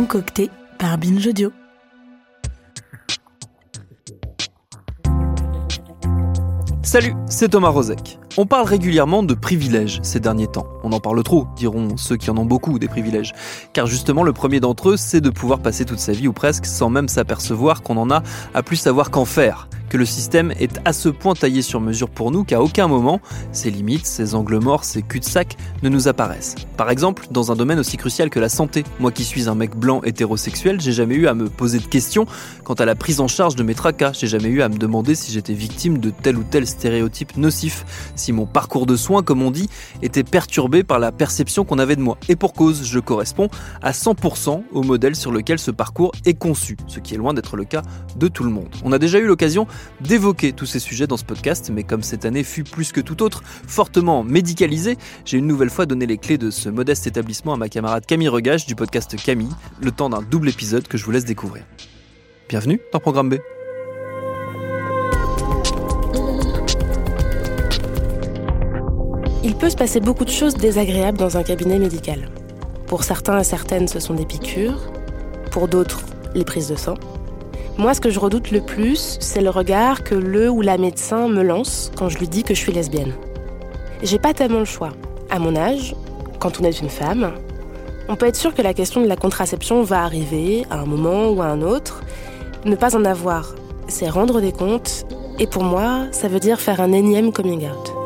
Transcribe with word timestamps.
Concocté 0.00 0.48
par 0.78 0.96
Binge. 0.96 1.28
Salut, 6.82 7.12
c'est 7.28 7.50
Thomas 7.50 7.68
Rozek. 7.68 8.18
On 8.36 8.46
parle 8.46 8.66
régulièrement 8.66 9.24
de 9.24 9.34
privilèges 9.34 9.98
ces 10.04 10.20
derniers 10.20 10.46
temps. 10.46 10.66
On 10.84 10.92
en 10.92 11.00
parle 11.00 11.20
trop, 11.24 11.48
diront 11.56 11.96
ceux 11.96 12.16
qui 12.16 12.30
en 12.30 12.36
ont 12.36 12.44
beaucoup 12.44 12.78
des 12.78 12.86
privilèges. 12.86 13.32
Car 13.72 13.86
justement, 13.86 14.22
le 14.22 14.32
premier 14.32 14.60
d'entre 14.60 14.90
eux, 14.90 14.96
c'est 14.96 15.20
de 15.20 15.30
pouvoir 15.30 15.58
passer 15.58 15.84
toute 15.84 15.98
sa 15.98 16.12
vie 16.12 16.28
ou 16.28 16.32
presque 16.32 16.64
sans 16.64 16.90
même 16.90 17.08
s'apercevoir 17.08 17.82
qu'on 17.82 17.96
en 17.96 18.08
a 18.08 18.22
à 18.54 18.62
plus 18.62 18.76
savoir 18.76 19.10
qu'en 19.10 19.24
faire 19.24 19.68
que 19.90 19.98
le 19.98 20.06
système 20.06 20.52
est 20.58 20.80
à 20.86 20.92
ce 20.94 21.08
point 21.10 21.34
taillé 21.34 21.60
sur 21.60 21.80
mesure 21.80 22.08
pour 22.08 22.30
nous 22.30 22.44
qu'à 22.44 22.62
aucun 22.62 22.86
moment, 22.86 23.20
ses 23.52 23.70
limites, 23.70 24.06
ses 24.06 24.34
angles 24.34 24.60
morts, 24.60 24.84
ses 24.84 25.02
cul-de-sac 25.02 25.56
ne 25.82 25.88
nous 25.88 26.08
apparaissent. 26.08 26.54
Par 26.76 26.90
exemple, 26.90 27.26
dans 27.30 27.52
un 27.52 27.56
domaine 27.56 27.80
aussi 27.80 27.96
crucial 27.96 28.30
que 28.30 28.38
la 28.38 28.48
santé, 28.48 28.84
moi 29.00 29.10
qui 29.10 29.24
suis 29.24 29.48
un 29.48 29.54
mec 29.54 29.76
blanc 29.76 30.00
hétérosexuel, 30.04 30.80
j'ai 30.80 30.92
jamais 30.92 31.16
eu 31.16 31.26
à 31.26 31.34
me 31.34 31.50
poser 31.50 31.80
de 31.80 31.86
questions 31.86 32.24
quant 32.64 32.74
à 32.74 32.84
la 32.84 32.94
prise 32.94 33.20
en 33.20 33.26
charge 33.26 33.56
de 33.56 33.64
mes 33.64 33.74
tracas, 33.74 34.12
j'ai 34.12 34.28
jamais 34.28 34.48
eu 34.48 34.62
à 34.62 34.68
me 34.68 34.76
demander 34.76 35.16
si 35.16 35.32
j'étais 35.32 35.54
victime 35.54 35.98
de 35.98 36.10
tel 36.10 36.38
ou 36.38 36.44
tel 36.48 36.66
stéréotype 36.68 37.36
nocif, 37.36 37.84
si 38.20 38.32
mon 38.32 38.46
parcours 38.46 38.86
de 38.86 38.96
soins, 38.96 39.22
comme 39.22 39.42
on 39.42 39.50
dit, 39.50 39.68
était 40.02 40.22
perturbé 40.22 40.84
par 40.84 40.98
la 40.98 41.10
perception 41.10 41.64
qu'on 41.64 41.78
avait 41.78 41.96
de 41.96 42.02
moi. 42.02 42.18
Et 42.28 42.36
pour 42.36 42.52
cause, 42.52 42.84
je 42.84 43.00
corresponds 43.00 43.48
à 43.82 43.92
100% 43.92 44.62
au 44.72 44.82
modèle 44.82 45.16
sur 45.16 45.32
lequel 45.32 45.58
ce 45.58 45.70
parcours 45.70 46.12
est 46.24 46.34
conçu, 46.34 46.76
ce 46.86 47.00
qui 47.00 47.14
est 47.14 47.18
loin 47.18 47.34
d'être 47.34 47.56
le 47.56 47.64
cas 47.64 47.82
de 48.16 48.28
tout 48.28 48.44
le 48.44 48.50
monde. 48.50 48.68
On 48.84 48.92
a 48.92 48.98
déjà 48.98 49.18
eu 49.18 49.26
l'occasion 49.26 49.66
d'évoquer 50.00 50.52
tous 50.52 50.66
ces 50.66 50.78
sujets 50.78 51.06
dans 51.06 51.16
ce 51.16 51.24
podcast, 51.24 51.70
mais 51.72 51.82
comme 51.82 52.02
cette 52.02 52.24
année 52.24 52.44
fut 52.44 52.64
plus 52.64 52.92
que 52.92 53.00
tout 53.00 53.22
autre 53.22 53.42
fortement 53.44 54.22
médicalisée, 54.22 54.96
j'ai 55.24 55.38
une 55.38 55.46
nouvelle 55.46 55.70
fois 55.70 55.86
donné 55.86 56.06
les 56.06 56.18
clés 56.18 56.38
de 56.38 56.50
ce 56.50 56.68
modeste 56.68 57.06
établissement 57.06 57.54
à 57.54 57.56
ma 57.56 57.68
camarade 57.68 58.06
Camille 58.06 58.28
Regage 58.28 58.66
du 58.66 58.74
podcast 58.74 59.16
Camille, 59.16 59.54
le 59.80 59.90
temps 59.90 60.10
d'un 60.10 60.22
double 60.22 60.48
épisode 60.48 60.86
que 60.86 60.98
je 60.98 61.04
vous 61.04 61.10
laisse 61.10 61.24
découvrir. 61.24 61.64
Bienvenue 62.48 62.80
dans 62.92 63.00
Programme 63.00 63.30
B. 63.30 63.59
Il 69.42 69.54
peut 69.54 69.70
se 69.70 69.76
passer 69.76 70.00
beaucoup 70.00 70.26
de 70.26 70.30
choses 70.30 70.54
désagréables 70.54 71.16
dans 71.16 71.38
un 71.38 71.42
cabinet 71.42 71.78
médical. 71.78 72.28
Pour 72.86 73.04
certains 73.04 73.38
et 73.38 73.44
certaines, 73.44 73.88
ce 73.88 73.98
sont 73.98 74.12
des 74.12 74.26
piqûres, 74.26 74.92
pour 75.50 75.66
d'autres, 75.66 76.02
les 76.34 76.44
prises 76.44 76.68
de 76.68 76.76
sang. 76.76 76.96
Moi, 77.78 77.94
ce 77.94 78.02
que 78.02 78.10
je 78.10 78.20
redoute 78.20 78.50
le 78.50 78.60
plus, 78.60 79.16
c'est 79.18 79.40
le 79.40 79.48
regard 79.48 80.04
que 80.04 80.14
le 80.14 80.50
ou 80.50 80.60
la 80.60 80.76
médecin 80.76 81.26
me 81.28 81.42
lance 81.42 81.90
quand 81.96 82.10
je 82.10 82.18
lui 82.18 82.28
dis 82.28 82.42
que 82.42 82.54
je 82.54 82.60
suis 82.60 82.72
lesbienne. 82.72 83.14
J'ai 84.02 84.18
pas 84.18 84.34
tellement 84.34 84.58
le 84.58 84.66
choix. 84.66 84.90
À 85.30 85.38
mon 85.38 85.56
âge, 85.56 85.94
quand 86.38 86.60
on 86.60 86.64
est 86.64 86.82
une 86.82 86.90
femme, 86.90 87.32
on 88.10 88.16
peut 88.16 88.26
être 88.26 88.36
sûr 88.36 88.54
que 88.54 88.60
la 88.60 88.74
question 88.74 89.00
de 89.00 89.06
la 89.06 89.16
contraception 89.16 89.82
va 89.82 90.02
arriver 90.02 90.66
à 90.68 90.80
un 90.80 90.86
moment 90.86 91.30
ou 91.30 91.40
à 91.40 91.46
un 91.46 91.62
autre. 91.62 92.02
Ne 92.66 92.76
pas 92.76 92.94
en 92.94 93.06
avoir, 93.06 93.54
c'est 93.88 94.10
rendre 94.10 94.42
des 94.42 94.52
comptes, 94.52 95.06
et 95.38 95.46
pour 95.46 95.62
moi, 95.62 96.08
ça 96.12 96.28
veut 96.28 96.40
dire 96.40 96.60
faire 96.60 96.82
un 96.82 96.92
énième 96.92 97.32
coming 97.32 97.66
out. 97.66 97.99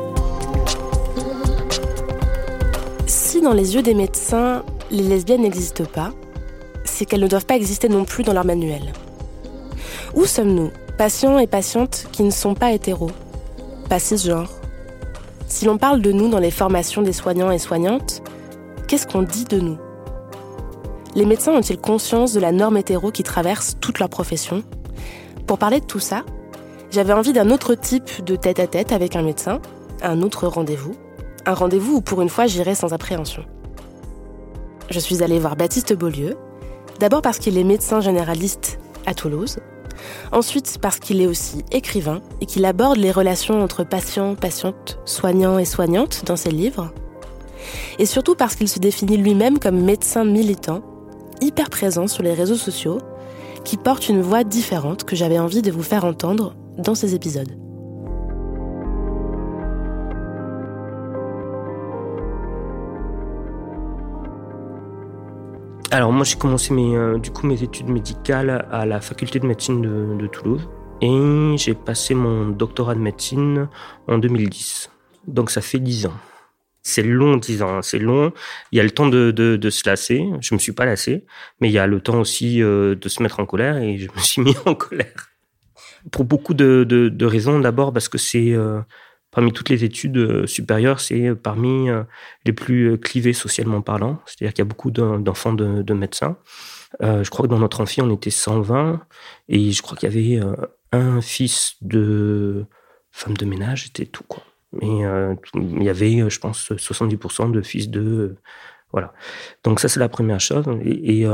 Dans 3.45 3.53
les 3.53 3.75
yeux 3.75 3.83
des 3.83 3.95
médecins, 3.95 4.65
les 4.91 5.03
lesbiennes 5.03 5.43
n'existent 5.43 5.85
pas, 5.85 6.13
c'est 6.85 7.05
qu'elles 7.05 7.21
ne 7.21 7.29
doivent 7.29 7.47
pas 7.47 7.57
exister 7.57 7.89
non 7.89 8.05
plus 8.05 8.25
dans 8.25 8.33
leur 8.33 8.45
manuel. 8.45 8.93
Où 10.15 10.25
sommes-nous, 10.25 10.71
patients 10.97 11.39
et 11.39 11.47
patientes 11.47 12.09
qui 12.11 12.23
ne 12.23 12.31
sont 12.31 12.55
pas 12.55 12.73
hétéros, 12.73 13.11
pas 13.89 13.99
cisgenres. 13.99 14.51
Si 15.47 15.67
l'on 15.67 15.77
parle 15.77 16.01
de 16.01 16.11
nous 16.11 16.29
dans 16.29 16.39
les 16.39 16.51
formations 16.51 17.03
des 17.03 17.13
soignants 17.13 17.51
et 17.51 17.59
soignantes, 17.59 18.23
qu'est-ce 18.89 19.07
qu'on 19.07 19.23
dit 19.23 19.45
de 19.45 19.61
nous? 19.61 19.79
Les 21.15 21.27
médecins 21.27 21.53
ont-ils 21.53 21.79
conscience 21.79 22.33
de 22.33 22.41
la 22.41 22.51
norme 22.51 22.79
hétéro 22.79 23.11
qui 23.11 23.23
traverse 23.23 23.77
toute 23.81 23.99
leur 23.99 24.09
profession? 24.09 24.65
Pour 25.47 25.59
parler 25.59 25.81
de 25.81 25.87
tout 25.87 26.01
ça, 26.01 26.25
j'avais 26.91 27.13
envie 27.13 27.35
d'un 27.35 27.51
autre 27.51 27.75
type 27.75 28.25
de 28.25 28.37
tête-à-tête 28.37 28.91
avec 28.91 29.17
un 29.17 29.23
médecin, 29.23 29.61
un 30.03 30.23
autre 30.23 30.49
rendez-vous, 30.49 30.95
un 31.47 31.55
rendez-vous 31.55 31.97
où 31.97 32.01
pour 32.01 32.23
une 32.23 32.29
fois 32.29 32.47
j'irai 32.47 32.75
sans 32.75 32.93
appréhension. 32.93 33.45
Je 34.91 34.99
suis 34.99 35.23
allée 35.23 35.39
voir 35.39 35.57
Baptiste 35.57 35.95
Beaulieu, 35.95 36.37
d'abord 37.01 37.23
parce 37.23 37.39
qu'il 37.39 37.59
est 37.59 37.65
médecin 37.65 38.01
généraliste 38.01 38.79
à 39.07 39.15
Toulouse, 39.15 39.59
Ensuite, 40.33 40.79
parce 40.81 40.99
qu'il 40.99 41.21
est 41.21 41.27
aussi 41.27 41.65
écrivain 41.73 42.21
et 42.41 42.47
qu'il 42.47 42.65
aborde 42.65 42.99
les 42.99 43.11
relations 43.11 43.63
entre 43.63 43.85
patients, 43.85 44.35
patientes, 44.35 44.99
soignants 45.05 45.59
et 45.59 45.65
soignantes 45.65 46.25
dans 46.27 46.37
ses 46.37 46.51
livres. 46.51 46.93
Et 47.99 48.07
surtout 48.07 48.35
parce 48.35 48.57
qu'il 48.57 48.69
se 48.69 48.79
définit 48.79 49.17
lui-même 49.17 49.59
comme 49.59 49.81
médecin 49.81 50.25
militant, 50.25 50.83
hyper 51.41 51.71
présent 51.71 52.07
sur 52.07 52.23
les 52.23 52.35
réseaux 52.35 52.57
sociaux, 52.57 52.99
qui 53.65 53.77
porte 53.77 54.09
une 54.09 54.21
voix 54.21 54.45
différente 54.45 55.05
que 55.05 55.17
j'avais 55.17 55.39
envie 55.39 55.63
de 55.63 55.71
vous 55.71 55.83
faire 55.83 56.05
entendre 56.05 56.55
dans 56.77 56.95
ces 56.95 57.15
épisodes. 57.15 57.57
Alors 65.91 66.13
moi 66.13 66.25
j'ai 66.25 66.37
commencé 66.37 66.73
mes, 66.73 66.97
euh, 66.97 67.19
du 67.19 67.31
coup 67.31 67.47
mes 67.47 67.63
études 67.63 67.89
médicales 67.89 68.67
à 68.71 68.87
la 68.87 69.01
faculté 69.01 69.39
de 69.39 69.47
médecine 69.47 69.81
de, 70.17 70.27
Toulouse 70.27 70.69
et 71.01 71.57
j'ai 71.57 71.75
passé 71.75 72.15
mon 72.15 72.49
doctorat 72.49 72.95
de 72.95 73.01
médecine 73.01 73.69
en 74.09 74.19
2010. 74.19 74.91
Donc 75.27 75.51
ça 75.51 75.61
fait 75.61 75.79
10 75.79 76.07
ans. 76.07 76.15
C'est 76.83 77.03
long 77.03 77.37
10 77.37 77.63
ans, 77.63 77.77
hein, 77.77 77.83
c'est 77.83 77.99
long. 77.99 78.33
Il 78.73 78.77
y 78.77 78.81
a 78.81 78.85
le 78.85 78.91
temps 78.91 79.09
de, 79.09 79.31
de, 79.31 79.71
se 79.71 79.89
lasser, 79.89 80.27
je 80.41 80.55
me 80.55 80.59
suis 80.59 80.73
pas 80.73 80.85
lassé, 80.85 81.25
mais 81.61 81.69
il 81.69 81.73
y 81.73 81.79
a 81.79 81.87
le 81.87 82.01
temps 82.01 82.21
aussi 82.21 82.63
euh, 82.63 82.95
de 82.95 83.09
se 83.09 83.23
mettre 83.23 83.41
en 83.41 83.47
colère 83.47 83.79
et 83.79 83.97
je 83.97 84.09
me 84.15 84.21
suis 84.21 84.43
mis 84.43 84.57
en 84.67 84.75
colère. 84.75 85.31
Pour 86.11 86.25
beaucoup 86.25 86.55
de, 86.55 86.85
de 86.85 87.27
raisons, 87.27 87.61
d'abord 87.61 87.93
parce 87.93 88.09
que 88.09 88.19
c'est... 88.19 88.53
Euh, 88.53 88.81
parmi 89.35 89.53
toutes 89.53 89.69
les 89.69 89.85
études 89.85 90.17
euh, 90.17 90.47
supérieures, 90.47 91.01
c'est 91.01 91.29
euh, 91.29 91.35
parmi 91.35 91.91
euh, 91.91 92.05
les 92.47 92.53
plus 92.53 92.99
clivées 92.99 93.33
socialement 93.33 93.83
parlant. 93.83 94.21
C'est-à-dire 94.27 94.55
qu'il 94.55 94.63
y 94.65 94.67
a 94.67 94.69
beaucoup 94.69 94.91
d'enfants 94.91 95.53
de, 95.53 95.95
médecins. 95.95 96.37
je 97.01 97.29
crois 97.29 97.47
que 97.47 97.51
dans 97.51 97.59
notre 97.59 97.81
amphi, 97.81 98.01
on 98.01 98.11
était 98.11 98.31
120 98.31 99.01
et 99.49 99.73
je 99.73 99.83
crois 99.83 99.97
qu'il 99.97 100.09
y 100.09 100.13
avait 100.13 100.47
un 100.93 101.21
fils 101.21 101.75
de 101.83 102.65
femme 103.11 103.37
de 103.37 103.45
ménage, 103.45 103.85
c'était 103.85 104.07
tout 104.07 104.25
quoi. 104.25 104.43
Mais 104.73 105.03
il 105.55 105.83
y 105.83 105.89
avait, 105.89 106.29
je 106.29 106.39
pense, 106.41 106.71
70% 106.73 107.51
de 107.51 107.63
fils 107.63 107.89
de 107.89 108.37
voilà. 108.93 109.13
Donc 109.65 109.81
ça 109.81 109.89
c'est 109.89 110.01
la 110.01 110.09
première 110.09 110.41
chose 110.41 110.67
et, 110.85 111.27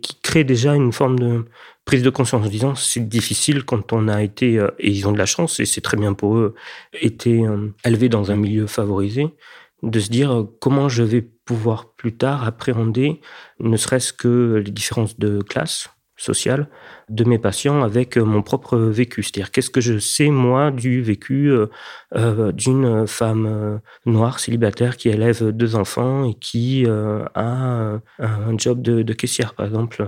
qui 0.00 0.20
crée 0.22 0.44
déjà 0.44 0.74
une 0.74 0.92
forme 0.92 1.18
de 1.18 1.44
prise 1.84 2.02
de 2.02 2.10
conscience 2.10 2.46
en 2.46 2.48
disant 2.48 2.74
c'est 2.74 3.08
difficile 3.08 3.64
quand 3.64 3.92
on 3.92 4.08
a 4.08 4.22
été, 4.22 4.58
euh, 4.58 4.70
et 4.78 4.90
ils 4.90 5.06
ont 5.08 5.12
de 5.12 5.18
la 5.18 5.26
chance, 5.26 5.60
et 5.60 5.64
c'est 5.64 5.80
très 5.80 5.96
bien 5.96 6.14
pour 6.14 6.36
eux, 6.36 6.54
été 6.92 7.44
euh, 7.44 7.74
élevés 7.84 8.08
dans 8.08 8.30
un 8.30 8.36
milieu 8.36 8.66
favorisé, 8.66 9.26
de 9.82 9.98
se 10.00 10.10
dire 10.10 10.32
euh, 10.32 10.56
comment 10.60 10.88
je 10.88 11.02
vais 11.02 11.22
pouvoir 11.22 11.92
plus 11.94 12.16
tard 12.16 12.44
appréhender 12.44 13.20
ne 13.58 13.76
serait-ce 13.76 14.12
que 14.12 14.62
les 14.64 14.70
différences 14.70 15.18
de 15.18 15.42
classe 15.42 15.90
sociale 16.16 16.68
de 17.08 17.24
mes 17.24 17.38
patients 17.38 17.82
avec 17.82 18.16
mon 18.16 18.42
propre 18.42 18.78
vécu. 18.78 19.24
C'est-à-dire 19.24 19.50
qu'est-ce 19.50 19.70
que 19.70 19.80
je 19.80 19.98
sais 19.98 20.30
moi 20.30 20.70
du 20.70 21.02
vécu 21.02 21.50
d'une 22.14 23.06
femme 23.08 23.80
noire 24.06 24.38
célibataire 24.38 24.96
qui 24.96 25.08
élève 25.08 25.50
deux 25.50 25.74
enfants 25.74 26.24
et 26.24 26.34
qui 26.34 26.86
a 26.86 27.98
un 28.20 28.58
job 28.58 28.82
de, 28.82 29.02
de 29.02 29.12
caissière 29.14 29.54
par 29.54 29.66
exemple 29.66 30.06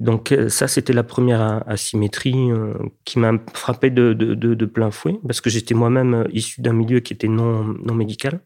donc 0.00 0.32
euh, 0.32 0.48
ça, 0.48 0.66
c'était 0.66 0.94
la 0.94 1.02
première 1.02 1.62
asymétrie 1.68 2.50
euh, 2.50 2.72
qui 3.04 3.18
m'a 3.18 3.32
frappé 3.52 3.90
de, 3.90 4.64
plein 4.64 4.90
fouet, 4.90 5.20
parce 5.26 5.42
que 5.42 5.50
j'étais 5.50 5.74
moi-même 5.74 6.14
euh, 6.14 6.24
issu 6.32 6.62
d'un 6.62 6.72
milieu 6.72 7.00
qui 7.00 7.12
était 7.12 7.28
non, 7.28 7.64
non 7.64 7.94
médical. 7.94 8.40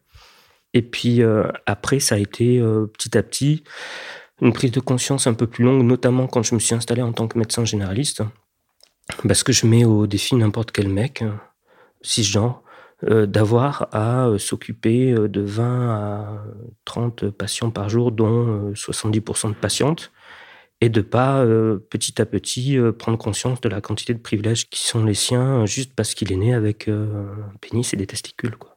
Et 0.73 0.81
puis 0.81 1.21
après, 1.65 2.01
ça 2.01 2.15
a 2.15 2.17
été 2.17 2.59
petit 2.91 3.17
à 3.17 3.23
petit 3.23 3.63
une 4.41 4.51
prise 4.51 4.71
de 4.71 4.81
conscience 4.81 5.25
un 5.25 5.33
peu 5.33 5.47
plus 5.47 5.63
longue, 5.63 5.85
notamment 5.85 6.27
quand 6.27 6.43
je 6.43 6.53
me 6.53 6.59
suis 6.59 6.75
installé 6.75 7.01
en 7.01 7.13
tant 7.13 7.29
que 7.29 7.39
médecin 7.39 7.63
généraliste, 7.63 8.23
parce 9.25 9.41
que 9.41 9.53
je 9.53 9.65
mets 9.67 9.85
au 9.85 10.05
défi 10.05 10.35
n'importe 10.35 10.73
quel 10.73 10.89
mec, 10.89 11.23
cisgenre, 12.01 12.61
d'avoir 13.09 13.87
à 13.93 14.27
s'occuper 14.37 15.13
de 15.13 15.39
20 15.39 15.89
à 15.91 16.43
30 16.83 17.29
patients 17.29 17.71
par 17.71 17.87
jour, 17.87 18.11
dont 18.11 18.73
70% 18.73 19.51
de 19.51 19.53
patientes, 19.53 20.11
et 20.81 20.89
de 20.89 21.01
pas 21.01 21.45
petit 21.89 22.21
à 22.21 22.25
petit 22.25 22.77
prendre 22.99 23.17
conscience 23.17 23.61
de 23.61 23.69
la 23.69 23.81
quantité 23.81 24.13
de 24.13 24.19
privilèges 24.19 24.69
qui 24.69 24.81
sont 24.81 25.03
les 25.03 25.13
siens 25.13 25.65
juste 25.65 25.93
parce 25.95 26.13
qu'il 26.13 26.31
est 26.31 26.37
né 26.37 26.53
avec 26.53 26.87
un 26.87 27.53
pénis 27.61 27.93
et 27.93 27.97
des 27.97 28.07
testicules. 28.07 28.57
Quoi. 28.57 28.75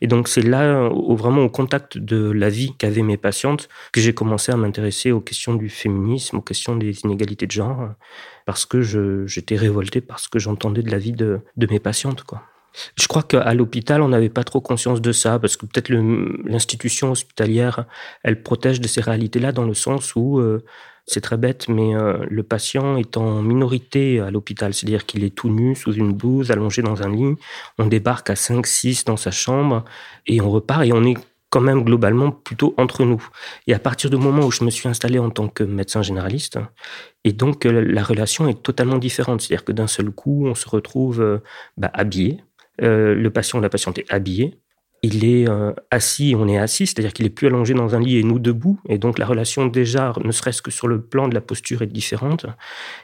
Et 0.00 0.06
donc 0.06 0.28
c'est 0.28 0.42
là, 0.42 0.88
vraiment 0.88 1.42
au 1.42 1.50
contact 1.50 1.98
de 1.98 2.30
la 2.30 2.48
vie 2.48 2.72
qu'avaient 2.78 3.02
mes 3.02 3.16
patientes, 3.16 3.68
que 3.92 4.00
j'ai 4.00 4.14
commencé 4.14 4.52
à 4.52 4.56
m'intéresser 4.56 5.10
aux 5.10 5.20
questions 5.20 5.54
du 5.54 5.68
féminisme, 5.68 6.38
aux 6.38 6.42
questions 6.42 6.76
des 6.76 7.00
inégalités 7.00 7.46
de 7.46 7.52
genre, 7.52 7.90
parce 8.46 8.66
que 8.66 8.82
j'étais 9.26 9.56
révolté 9.56 10.00
par 10.00 10.20
ce 10.20 10.28
que 10.28 10.38
j'entendais 10.38 10.82
de 10.82 10.90
la 10.90 10.98
vie 10.98 11.12
de, 11.12 11.40
mes 11.56 11.80
patientes. 11.80 12.22
Quoi. 12.22 12.42
Je 12.96 13.06
crois 13.06 13.22
qu'à 13.22 13.54
l'hôpital, 13.54 14.02
on 14.02 14.08
n'avait 14.08 14.28
pas 14.28 14.44
trop 14.44 14.60
conscience 14.60 15.00
de 15.00 15.12
ça, 15.12 15.38
parce 15.38 15.56
que 15.56 15.66
peut-être 15.66 15.90
l'institution 15.90 17.12
hospitalière, 17.12 17.84
elle 18.22 18.42
protège 18.42 18.80
de 18.80 18.88
ces 18.88 19.00
réalités-là 19.00 19.52
dans 19.52 19.64
le 19.64 19.74
sens 19.74 20.14
où 20.16 20.38
euh, 20.38 20.64
c'est 21.06 21.20
très 21.20 21.36
bête, 21.36 21.68
mais 21.68 21.94
euh, 21.94 22.24
le 22.28 22.42
patient 22.42 22.96
est 22.96 23.16
en 23.16 23.42
minorité 23.42 24.20
à 24.20 24.30
l'hôpital, 24.30 24.74
c'est-à-dire 24.74 25.06
qu'il 25.06 25.24
est 25.24 25.34
tout 25.34 25.48
nu, 25.50 25.74
sous 25.74 25.92
une 25.92 26.12
blouse, 26.12 26.50
allongé 26.50 26.82
dans 26.82 27.02
un 27.02 27.08
lit. 27.08 27.36
On 27.78 27.86
débarque 27.86 28.30
à 28.30 28.34
5-6 28.34 29.06
dans 29.06 29.16
sa 29.16 29.30
chambre 29.30 29.84
et 30.26 30.40
on 30.40 30.50
repart 30.50 30.84
et 30.84 30.92
on 30.92 31.04
est 31.04 31.16
quand 31.50 31.62
même 31.62 31.82
globalement 31.82 32.30
plutôt 32.30 32.74
entre 32.76 33.04
nous. 33.06 33.26
Et 33.66 33.72
à 33.72 33.78
partir 33.78 34.10
du 34.10 34.18
moment 34.18 34.44
où 34.44 34.50
je 34.50 34.64
me 34.64 34.70
suis 34.70 34.86
installé 34.86 35.18
en 35.18 35.30
tant 35.30 35.48
que 35.48 35.64
médecin 35.64 36.02
généraliste, 36.02 36.58
et 37.24 37.32
donc 37.32 37.64
euh, 37.64 37.80
la 37.80 38.02
relation 38.02 38.48
est 38.48 38.62
totalement 38.62 38.98
différente. 38.98 39.40
C'est-à-dire 39.40 39.64
que 39.64 39.72
d'un 39.72 39.86
seul 39.86 40.10
coup, 40.10 40.46
on 40.46 40.54
se 40.54 40.68
retrouve 40.68 41.40
bah, 41.78 41.90
habillé. 41.94 42.42
Le 42.80 43.28
patient 43.28 43.60
la 43.60 43.68
patiente 43.68 43.98
est 43.98 44.10
habillé 44.10 44.60
il 45.02 45.24
est 45.24 45.48
euh, 45.48 45.72
assis, 45.90 46.34
on 46.36 46.48
est 46.48 46.58
assis, 46.58 46.86
c'est-à-dire 46.86 47.12
qu'il 47.12 47.24
est 47.26 47.30
plus 47.30 47.46
allongé 47.46 47.72
dans 47.74 47.94
un 47.94 48.00
lit 48.00 48.18
et 48.18 48.22
nous 48.24 48.38
debout, 48.38 48.80
et 48.88 48.98
donc 48.98 49.18
la 49.18 49.26
relation 49.26 49.66
déjà, 49.66 50.12
ne 50.24 50.32
serait-ce 50.32 50.60
que 50.60 50.70
sur 50.70 50.88
le 50.88 51.00
plan 51.00 51.28
de 51.28 51.34
la 51.34 51.40
posture, 51.40 51.82
est 51.82 51.86
différente. 51.86 52.46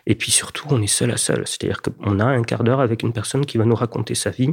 Et 0.06 0.14
puis 0.14 0.32
surtout, 0.32 0.66
on 0.70 0.82
est 0.82 0.88
seul 0.88 1.12
à 1.12 1.16
seul, 1.16 1.46
c'est-à-dire 1.46 1.82
qu'on 1.82 2.18
a 2.18 2.24
un 2.24 2.42
quart 2.42 2.64
d'heure 2.64 2.80
avec 2.80 3.02
une 3.02 3.12
personne 3.12 3.46
qui 3.46 3.58
va 3.58 3.64
nous 3.64 3.74
raconter 3.74 4.14
sa 4.14 4.30
vie, 4.30 4.50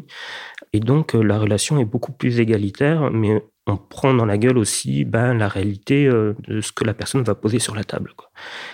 et 0.74 0.80
donc 0.80 1.16
euh, 1.16 1.24
la 1.24 1.40
relation 1.40 1.80
est 1.80 1.86
beaucoup 1.86 2.12
plus 2.12 2.40
égalitaire, 2.40 3.10
mais 3.12 3.44
on 3.68 3.78
prend 3.78 4.13
dans 4.13 4.25
la 4.25 4.40
gueule 4.40 4.58
aussi 4.58 5.06
ben, 5.06 5.36
la 5.36 5.48
réalité 5.48 6.08
euh, 6.08 6.36
de 6.48 6.62
ce 6.62 6.72
que 6.72 6.84
la 6.84 6.96
personne 6.96 7.22
va 7.22 7.36
poser 7.36 7.60
sur 7.60 7.75
la 7.75 7.84
table. 7.84 8.13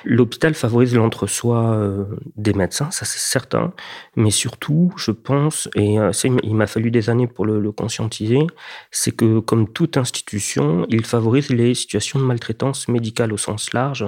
L'hôpital 0.05 0.53
favorise 0.53 0.95
l'entre-soi 0.95 1.73
euh, 1.73 2.05
des 2.37 2.53
médecins, 2.53 2.89
ça 2.91 3.03
c'est 3.03 3.19
certain, 3.19 3.73
mais 4.15 4.31
surtout, 4.31 4.93
je 4.95 5.11
pense, 5.11 5.67
et 5.75 5.99
euh, 5.99 6.11
il 6.43 6.55
m'a 6.55 6.67
fallu 6.67 6.89
des 6.89 7.09
années 7.09 7.27
pour 7.27 7.45
le, 7.45 7.71
conscientiser, 7.73 8.47
c'est 8.89 9.11
que 9.11 9.39
comme 9.39 9.71
toute 9.71 9.97
institution, 9.97 10.85
il 10.89 11.05
favorise 11.05 11.49
les 11.49 11.75
situations 11.75 12.17
de 12.17 12.23
maltraitance 12.23 12.87
médicale 12.87 13.33
au 13.33 13.37
sens 13.37 13.73
large, 13.73 14.05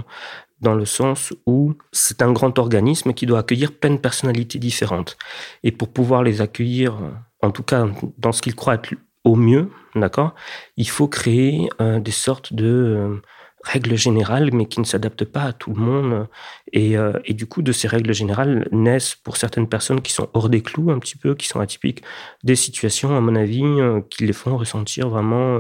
dans 0.62 0.76
le 0.76 0.86
sens 0.86 1.34
où 1.46 1.74
c'est 1.92 2.22
un 2.22 2.32
grand 2.32 2.58
organisme 2.58 3.14
qui 3.14 3.26
doit 3.26 3.40
accueillir 3.40 3.74
plein 3.74 3.92
de 3.92 3.98
personnalités 3.98 4.60
différentes. 4.60 5.18
Et 5.64 5.72
pour 5.72 5.90
pouvoir 5.90 6.24
les 6.24 6.42
accueillir, 6.42 6.98
en 7.42 7.52
tout 7.52 7.64
cas 7.64 7.86
dans 8.18 8.32
ce 8.32 8.42
qu'il 8.42 8.56
croit 8.56 8.76
être 8.76 8.94
au 9.30 9.36
mieux, 9.36 9.70
d'accord? 9.96 10.34
Il 10.76 10.90
faut 10.90 11.08
créer 11.08 11.70
euh, 11.80 12.00
des 12.00 12.12
sortes 12.12 12.54
de 12.54 12.66
euh, 12.66 13.22
règles 13.64 13.96
générales, 13.96 14.50
mais 14.54 14.66
qui 14.66 14.80
ne 14.80 14.86
s'adaptent 14.86 15.26
pas 15.26 15.44
à 15.44 15.54
tout 15.54 15.72
le 15.72 15.80
monde. 15.80 16.28
Et, 16.74 16.98
euh, 16.98 17.14
et, 17.26 17.36
du 17.36 17.46
coup, 17.46 17.62
de 17.62 17.72
ces 17.72 17.88
règles 17.88 18.14
générales 18.14 18.68
naissent 18.72 19.14
pour 19.14 19.38
certaines 19.38 19.70
personnes 19.70 20.02
qui 20.02 20.14
sont 20.14 20.30
hors 20.34 20.50
des 20.50 20.62
clous 20.62 20.90
un 20.90 20.98
petit 20.98 21.16
peu, 21.16 21.36
qui 21.36 21.48
sont 21.48 21.60
atypiques, 21.60 22.02
des 22.44 22.56
situations, 22.56 23.16
à 23.16 23.22
mon 23.22 23.36
avis, 23.36 23.64
qui 24.10 24.26
les 24.26 24.34
font 24.34 24.58
ressentir 24.58 25.10
vraiment 25.10 25.60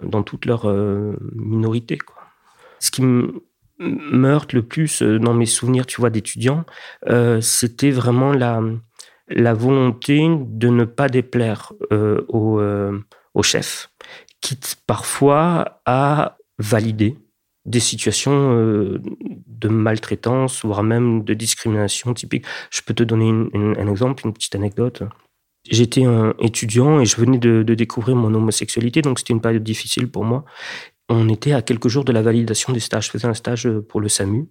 dans 0.00 0.22
toute 0.22 0.44
leur 0.44 0.66
minorité. 1.34 1.98
Quoi. 1.98 2.16
Ce 2.78 2.90
qui 2.90 3.02
me 3.02 3.42
meurt 3.78 4.52
le 4.52 4.62
plus 4.62 5.02
dans 5.02 5.34
mes 5.34 5.46
souvenirs, 5.46 5.86
tu 5.86 6.00
vois, 6.00 6.10
d'étudiants, 6.10 6.64
c'était 7.40 7.90
vraiment 7.90 8.32
la 8.32 8.60
la 9.30 9.54
volonté 9.54 10.28
de 10.46 10.68
ne 10.68 10.84
pas 10.84 11.08
déplaire 11.08 11.72
euh, 11.92 12.24
euh, 12.32 12.98
au, 13.34 13.42
chef, 13.42 13.90
quitte 14.40 14.76
parfois 14.86 15.80
à 15.86 16.36
valider 16.58 17.16
des 17.64 17.80
situations 17.80 18.56
euh, 18.56 19.00
de 19.46 19.68
maltraitance, 19.68 20.64
voire 20.64 20.82
même 20.82 21.24
de 21.24 21.34
discrimination 21.34 22.14
typique. 22.14 22.46
Je 22.70 22.80
peux 22.82 22.94
te 22.94 23.02
donner 23.02 23.28
un 23.54 23.88
exemple, 23.88 24.26
une 24.26 24.32
petite 24.32 24.54
anecdote. 24.54 25.02
J'étais 25.70 26.04
un 26.04 26.34
étudiant 26.38 27.00
et 27.00 27.04
je 27.04 27.16
venais 27.16 27.38
de, 27.38 27.62
de 27.62 27.74
découvrir 27.74 28.16
mon 28.16 28.32
homosexualité, 28.32 29.02
donc 29.02 29.18
c'était 29.18 29.34
une 29.34 29.40
période 29.40 29.64
difficile 29.64 30.10
pour 30.10 30.24
moi. 30.24 30.44
On 31.10 31.28
était 31.28 31.52
à 31.52 31.62
quelques 31.62 31.88
jours 31.88 32.04
de 32.04 32.12
la 32.12 32.22
validation 32.22 32.72
des 32.72 32.80
stages. 32.80 33.06
Je 33.06 33.10
faisais 33.10 33.26
un 33.26 33.34
stage 33.34 33.68
pour 33.88 34.00
le 34.00 34.08
SAMU. 34.08 34.48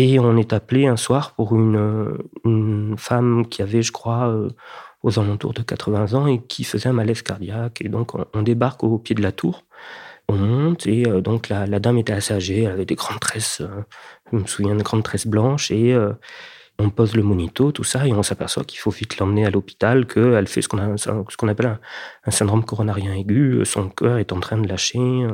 Et 0.00 0.20
on 0.20 0.36
est 0.36 0.52
appelé 0.52 0.86
un 0.86 0.96
soir 0.96 1.34
pour 1.34 1.56
une, 1.56 2.94
femme 2.96 3.48
qui 3.48 3.62
avait, 3.62 3.82
je 3.82 3.90
crois, 3.90 4.28
euh, 4.28 4.48
aux 5.02 5.18
alentours 5.18 5.54
de 5.54 5.62
80 5.62 6.14
ans 6.14 6.28
et 6.28 6.40
qui 6.40 6.62
faisait 6.62 6.88
un 6.88 6.92
malaise 6.92 7.22
cardiaque. 7.22 7.80
Et 7.80 7.88
donc, 7.88 8.12
on, 8.14 8.42
débarque 8.42 8.84
au 8.84 8.98
pied 9.00 9.16
de 9.16 9.22
la 9.22 9.32
tour. 9.32 9.64
On 10.28 10.36
monte 10.36 10.86
et 10.86 11.04
euh, 11.08 11.20
donc 11.20 11.48
la, 11.48 11.66
dame 11.80 11.98
était 11.98 12.12
assez 12.12 12.32
âgée, 12.32 12.62
elle 12.62 12.70
avait 12.70 12.84
des 12.84 12.94
grandes 12.94 13.18
tresses, 13.18 13.60
euh, 13.60 13.82
je 14.30 14.38
me 14.38 14.46
souviens 14.46 14.76
de 14.76 14.84
grandes 14.84 15.02
tresses 15.02 15.26
blanches 15.26 15.72
et 15.72 15.96
on 16.78 16.90
pose 16.90 17.16
le 17.16 17.24
monito, 17.24 17.72
tout 17.72 17.82
ça, 17.82 18.06
et 18.06 18.12
on 18.12 18.22
s'aperçoit 18.22 18.62
qu'il 18.62 18.78
faut 18.78 18.90
vite 18.90 19.18
l'emmener 19.18 19.46
à 19.46 19.50
l'hôpital, 19.50 20.06
qu'elle 20.06 20.46
fait 20.46 20.62
ce 20.62 20.68
qu'on, 20.68 20.96
ce 20.96 21.36
qu'on 21.36 21.48
appelle 21.48 21.66
un, 21.66 21.80
un, 22.24 22.30
syndrome 22.30 22.64
coronarien 22.64 23.14
aigu, 23.14 23.62
son 23.64 23.88
cœur 23.88 24.18
est 24.18 24.32
en 24.32 24.38
train 24.38 24.58
de 24.58 24.68
lâcher. 24.68 25.26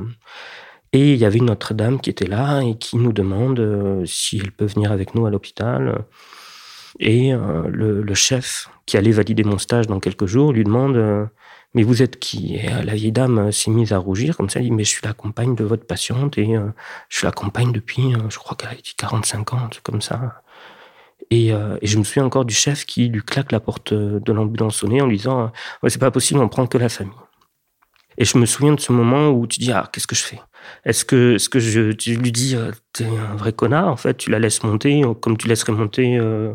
Et 0.94 1.12
il 1.12 1.18
y 1.18 1.24
avait 1.24 1.38
une 1.38 1.50
autre 1.50 1.74
dame 1.74 2.00
qui 2.00 2.08
était 2.08 2.28
là 2.28 2.60
et 2.60 2.78
qui 2.78 2.96
nous 2.96 3.12
demande 3.12 3.58
euh, 3.58 4.06
si 4.06 4.38
elle 4.38 4.52
peut 4.52 4.64
venir 4.64 4.92
avec 4.92 5.16
nous 5.16 5.26
à 5.26 5.30
l'hôpital. 5.30 6.04
Et 7.00 7.34
euh, 7.34 7.66
le, 7.66 8.14
chef, 8.14 8.68
qui 8.86 8.96
allait 8.96 9.10
valider 9.10 9.42
mon 9.42 9.58
stage 9.58 9.88
dans 9.88 9.98
quelques 9.98 10.26
jours, 10.26 10.52
lui 10.52 10.62
demande 10.62 10.96
euh, 10.96 11.26
Mais 11.74 11.82
vous 11.82 12.00
êtes 12.00 12.20
qui? 12.20 12.54
Et 12.54 12.68
la 12.84 12.94
vieille 12.94 13.10
dame 13.10 13.50
s'est 13.50 13.72
mise 13.72 13.92
à 13.92 13.98
rougir, 13.98 14.36
comme 14.36 14.48
ça, 14.48 14.60
elle 14.60 14.66
dit 14.66 14.70
Mais 14.70 14.84
je 14.84 14.90
suis 14.90 15.00
la 15.04 15.14
compagne 15.14 15.56
de 15.56 15.64
votre 15.64 15.84
patiente 15.84 16.38
et 16.38 16.54
je 17.08 17.16
suis 17.16 17.26
la 17.26 17.32
compagne 17.32 17.72
depuis, 17.72 18.14
je 18.30 18.38
crois 18.38 18.56
qu'elle 18.56 18.70
a 18.70 18.74
dit 18.74 18.94
45 18.96 19.52
ans, 19.52 19.70
comme 19.82 20.00
ça. 20.00 20.42
Et, 21.32 21.50
je 21.82 21.98
me 21.98 22.04
souviens 22.04 22.26
encore 22.26 22.44
du 22.44 22.54
chef 22.54 22.86
qui 22.86 23.08
lui 23.08 23.22
claque 23.22 23.50
la 23.50 23.58
porte 23.58 23.92
de 23.92 24.32
l'ambulance 24.32 24.76
sonnée 24.76 25.02
en 25.02 25.08
lui 25.08 25.16
disant 25.16 25.50
C'est 25.88 25.98
pas 25.98 26.12
possible, 26.12 26.38
on 26.38 26.48
prend 26.48 26.68
que 26.68 26.78
la 26.78 26.88
famille. 26.88 27.12
Et 28.16 28.24
je 28.24 28.38
me 28.38 28.46
souviens 28.46 28.74
de 28.74 28.80
ce 28.80 28.92
moment 28.92 29.30
où 29.30 29.48
tu 29.48 29.58
dis 29.58 29.72
Ah, 29.72 29.88
qu'est-ce 29.92 30.06
que 30.06 30.14
je 30.14 30.22
fais? 30.22 30.38
Est-ce 30.84 31.04
que, 31.04 31.38
ce 31.38 31.48
que 31.48 31.58
je, 31.58 31.80
lui 31.80 32.32
dis, 32.32 32.56
euh, 32.56 32.70
t'es 32.92 33.06
un 33.06 33.36
vrai 33.36 33.52
connard, 33.52 33.88
en 33.88 33.96
fait, 33.96 34.16
tu 34.16 34.30
la 34.30 34.38
laisses 34.38 34.62
monter 34.62 35.02
comme 35.20 35.36
tu 35.36 35.48
laisserais 35.48 35.72
monter 35.72 36.18
euh, 36.18 36.54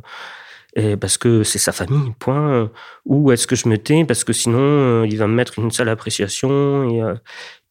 parce 0.97 1.17
que 1.17 1.43
c'est 1.43 1.59
sa 1.59 1.71
famille, 1.71 2.13
point. 2.19 2.69
Ou 3.05 3.31
est-ce 3.31 3.47
que 3.47 3.55
je 3.55 3.67
me 3.67 3.77
tais 3.77 4.05
parce 4.05 4.23
que 4.23 4.33
sinon, 4.33 4.59
euh, 4.59 5.07
il 5.07 5.17
va 5.17 5.27
me 5.27 5.33
mettre 5.33 5.59
une 5.59 5.71
sale 5.71 5.89
appréciation. 5.89 6.89
Et, 6.89 7.01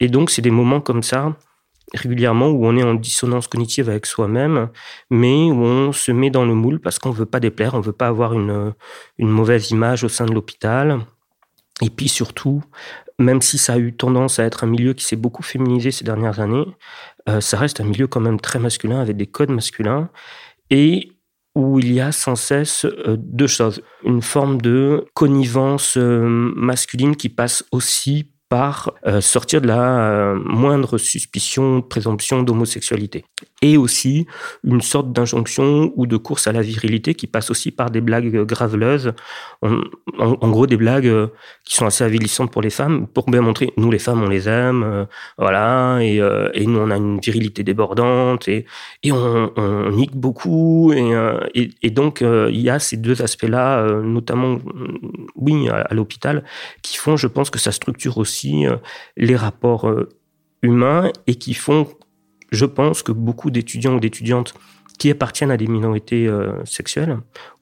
et 0.01 0.09
donc, 0.09 0.31
c'est 0.31 0.43
des 0.43 0.51
moments 0.51 0.81
comme 0.81 1.03
ça, 1.03 1.37
régulièrement, 1.95 2.49
où 2.49 2.67
on 2.67 2.77
est 2.77 2.83
en 2.83 2.95
dissonance 2.95 3.47
cognitive 3.47 3.89
avec 3.89 4.07
soi-même, 4.07 4.69
mais 5.11 5.51
où 5.51 5.63
on 5.63 5.93
se 5.93 6.13
met 6.13 6.31
dans 6.31 6.45
le 6.45 6.55
moule 6.55 6.81
parce 6.81 6.99
qu'on 6.99 7.11
veut 7.11 7.27
pas 7.27 7.41
déplaire, 7.41 7.75
on 7.75 7.81
veut 7.81 7.93
pas 7.93 8.09
avoir 8.09 8.35
une, 8.35 8.75
une 9.19 9.29
mauvaise 9.29 9.71
image 9.71 10.05
au 10.05 10.09
sein 10.09 10.27
de 10.27 10.33
l'hôpital. 10.33 11.01
Et 11.81 11.91
puis 11.91 12.09
surtout, 12.09 12.63
même 13.19 13.43
si 13.43 13.59
ça 13.59 13.75
a 13.75 13.79
eu 13.79 13.93
tendance 13.93 14.39
à 14.39 14.45
être 14.45 14.65
un 14.65 14.69
milieu 14.69 14.95
qui 14.95 15.05
s'est 15.05 15.17
beaucoup 15.17 15.43
féminisé 15.43 15.91
ces 15.91 16.05
dernières 16.05 16.41
années, 16.41 16.67
euh, 17.29 17.41
ça 17.41 17.59
reste 17.59 17.81
un 17.81 17.85
milieu 17.85 18.07
quand 18.07 18.21
même 18.21 18.41
très 18.41 18.59
masculin, 18.59 19.01
avec 19.01 19.17
des 19.17 19.27
codes 19.27 19.51
masculins, 19.51 20.09
et 20.71 21.13
où 21.55 21.81
il 21.81 21.93
y 21.93 22.01
a 22.01 22.13
sans 22.13 22.37
cesse 22.37 22.85
euh, 22.85 23.17
deux 23.19 23.49
choses. 23.49 23.83
Une 24.05 24.23
forme 24.23 24.61
de 24.61 25.07
connivence 25.15 25.97
euh, 25.97 26.53
masculine 26.55 27.17
qui 27.17 27.29
passe 27.29 27.65
aussi 27.73 28.31
par 28.49 28.93
euh, 29.07 29.21
sortir 29.21 29.61
de 29.61 29.67
la 29.67 30.11
euh, 30.11 30.39
moindre 30.43 30.97
suspicion, 30.97 31.83
présomption 31.83 32.43
d'homosexualité. 32.43 33.25
Et 33.61 33.77
aussi 33.77 34.27
une 34.65 34.81
sorte 34.81 35.13
d'injonction 35.13 35.93
ou 35.97 36.07
de 36.07 36.17
course 36.17 36.47
à 36.47 36.53
la 36.53 36.63
virilité 36.63 37.15
qui 37.15 37.27
passe 37.27 37.51
aussi 37.51 37.71
par 37.71 37.91
des 37.91 38.01
blagues 38.01 38.45
graveleuses, 38.45 39.13
en, 39.63 40.49
gros 40.49 40.67
des 40.67 40.77
blagues 40.77 41.09
euh, 41.09 41.29
qui 41.65 41.75
sont 41.75 41.85
assez 41.85 42.05
avilissantes 42.05 42.51
pour 42.51 42.63
les 42.63 42.71
femmes, 42.71 43.07
pour 43.07 43.29
bien 43.29 43.43
montrer, 43.43 43.73
nous 43.77 43.91
les 43.91 43.99
femmes 43.99 44.23
on 44.23 44.29
les 44.29 44.49
aime, 44.49 45.07
voilà, 45.37 45.99
et, 46.01 46.19
nous 46.67 46.79
on 46.79 46.91
a 46.91 46.97
une 46.97 47.21
virilité 47.21 47.63
débordante, 47.63 48.49
et, 48.49 48.65
on, 49.11 49.53
on 49.57 49.91
nique 49.91 50.17
beaucoup, 50.17 50.93
et, 50.93 51.91
donc 51.91 52.21
il 52.23 52.61
y 52.61 52.71
a 52.71 52.79
ces 52.79 52.97
deux 52.97 53.21
aspects-là, 53.23 54.01
notamment, 54.03 54.59
oui, 55.35 55.69
à 55.69 55.93
l'hôpital, 55.93 56.45
qui 56.83 56.97
font, 56.97 57.17
je 57.17 57.27
pense 57.27 57.51
que 57.51 57.59
ça 57.59 57.73
structure 57.73 58.19
aussi 58.19 58.38
euh, 58.47 58.77
les 59.17 59.37
rapports 59.37 59.89
euh, 59.89 60.09
humains 60.63 61.11
et 61.27 61.35
qui 61.35 61.55
font, 61.55 61.87
je 62.51 62.65
pense, 62.65 63.03
que 63.03 63.13
beaucoup 63.13 63.51
d'étudiants 63.51 63.95
ou 63.95 64.01
d'étudiantes 64.01 64.55
qui 64.99 65.11
appartiennent 65.11 65.51
à 65.51 65.57
des 65.57 65.67
minorités 65.67 66.27
euh, 66.27 66.65
sexuelles 66.65 67.19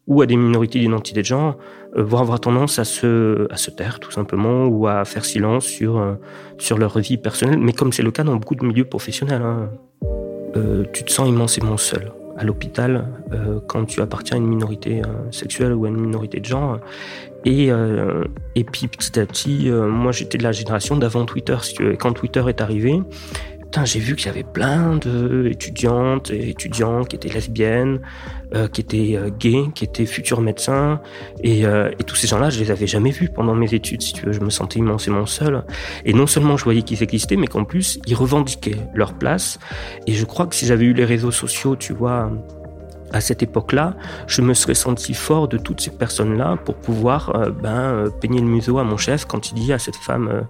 ou 0.06 0.22
à 0.22 0.26
des 0.26 0.36
minorités 0.36 0.78
d'identité 0.78 1.20
de 1.20 1.26
genre 1.26 1.58
vont 1.94 2.18
avoir 2.18 2.40
tendance 2.40 2.78
à 2.78 2.84
se, 2.84 3.48
taire 3.76 3.98
tout 3.98 4.10
simplement 4.12 4.66
ou 4.66 4.86
à 4.86 5.04
faire 5.04 5.24
silence 5.24 5.66
sur, 5.66 5.98
leur 6.78 6.98
vie 6.98 7.18
personnelle. 7.18 7.58
Mais 7.58 7.72
comme 7.72 7.92
c'est 7.92 8.04
le 8.04 8.12
cas 8.12 8.22
dans 8.22 8.36
beaucoup 8.36 8.54
de 8.54 8.64
milieux 8.64 8.84
professionnels, 8.84 9.42
hein, 9.42 9.70
tu 10.92 11.04
te 11.04 11.10
sens 11.10 11.28
immensément 11.28 11.76
seul 11.76 12.12
à 12.36 12.44
l'hôpital 12.44 13.06
quand 13.66 13.84
tu 13.86 14.00
appartiens 14.00 14.36
à 14.36 14.40
une 14.40 14.46
minorité 14.46 15.02
sexuelle 15.30 15.72
ou 15.72 15.84
à 15.84 15.88
une 15.88 16.00
minorité 16.00 16.40
de 16.40 16.44
genre. 16.44 16.78
Et, 17.44 17.70
et 18.54 18.64
puis 18.64 18.88
petit 18.88 19.18
à 19.18 19.26
petit, 19.26 19.70
moi 19.70 20.12
j'étais 20.12 20.38
de 20.38 20.42
la 20.42 20.52
génération 20.52 20.96
d'avant 20.96 21.24
Twitter. 21.24 21.56
Si 21.62 21.74
tu 21.74 21.96
quand 21.96 22.12
Twitter 22.12 22.42
est 22.48 22.60
arrivé, 22.60 23.00
j'ai 23.84 24.00
vu 24.00 24.16
qu'il 24.16 24.26
y 24.26 24.30
avait 24.30 24.44
plein 24.44 24.96
d'étudiantes 24.96 26.30
et 26.30 26.50
étudiants 26.50 27.04
qui 27.04 27.16
étaient 27.16 27.28
lesbiennes, 27.28 28.00
euh, 28.54 28.68
qui 28.68 28.80
étaient 28.80 29.16
euh, 29.16 29.28
gays, 29.28 29.70
qui 29.74 29.84
étaient 29.84 30.06
futurs 30.06 30.40
médecins. 30.40 31.00
Et, 31.42 31.66
euh, 31.66 31.90
et 31.98 32.04
tous 32.04 32.16
ces 32.16 32.26
gens-là, 32.26 32.48
je 32.50 32.58
les 32.60 32.70
avais 32.70 32.86
jamais 32.86 33.10
vus 33.10 33.28
pendant 33.28 33.54
mes 33.54 33.74
études, 33.74 34.02
si 34.02 34.12
tu 34.12 34.24
veux. 34.24 34.32
Je 34.32 34.40
me 34.40 34.50
sentais 34.50 34.78
immensément 34.78 35.26
seul. 35.26 35.64
Et 36.04 36.12
non 36.12 36.26
seulement 36.26 36.56
je 36.56 36.64
voyais 36.64 36.82
qu'ils 36.82 37.02
existaient, 37.02 37.36
mais 37.36 37.48
qu'en 37.48 37.64
plus, 37.64 37.98
ils 38.06 38.14
revendiquaient 38.14 38.78
leur 38.94 39.14
place. 39.14 39.58
Et 40.06 40.12
je 40.12 40.24
crois 40.24 40.46
que 40.46 40.54
si 40.54 40.66
j'avais 40.66 40.84
eu 40.86 40.92
les 40.92 41.04
réseaux 41.04 41.32
sociaux, 41.32 41.76
tu 41.76 41.92
vois, 41.92 42.30
à 43.12 43.20
cette 43.20 43.42
époque-là, 43.42 43.94
je 44.26 44.42
me 44.42 44.54
serais 44.54 44.74
senti 44.74 45.14
fort 45.14 45.48
de 45.48 45.58
toutes 45.58 45.80
ces 45.80 45.90
personnes-là 45.90 46.58
pour 46.64 46.74
pouvoir 46.74 47.34
euh, 47.36 47.50
ben, 47.50 47.70
euh, 47.70 48.10
peigner 48.10 48.40
le 48.40 48.46
museau 48.46 48.78
à 48.78 48.84
mon 48.84 48.96
chef 48.96 49.24
quand 49.24 49.50
il 49.50 49.54
dit 49.54 49.72
à 49.72 49.78
cette 49.78 49.96
femme, 49.96 50.46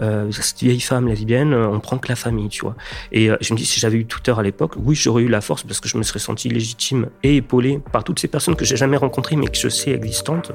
euh, 0.00 0.30
cette 0.30 0.60
vieille 0.60 0.80
femme 0.80 1.08
lesbienne, 1.08 1.54
on 1.54 1.80
prend 1.80 1.98
que 1.98 2.08
la 2.08 2.16
famille, 2.16 2.48
tu 2.48 2.62
vois. 2.62 2.76
Et 3.12 3.30
je 3.40 3.52
me 3.52 3.58
dis, 3.58 3.64
si 3.64 3.80
j'avais 3.80 3.98
eu 3.98 4.06
Twitter 4.06 4.34
à 4.36 4.42
l'époque, 4.42 4.72
oui, 4.76 4.94
j'aurais 4.94 5.22
eu 5.22 5.28
la 5.28 5.40
force 5.40 5.62
parce 5.62 5.80
que 5.80 5.88
je 5.88 5.96
me 5.96 6.02
serais 6.02 6.18
senti 6.18 6.48
légitime 6.48 7.08
et 7.22 7.36
épaulé 7.36 7.80
par 7.92 8.04
toutes 8.04 8.18
ces 8.18 8.28
personnes 8.28 8.56
que 8.56 8.64
j'ai 8.64 8.76
jamais 8.76 8.96
rencontrées 8.96 9.36
mais 9.36 9.46
que 9.46 9.58
je 9.58 9.68
sais 9.68 9.92
existantes, 9.92 10.52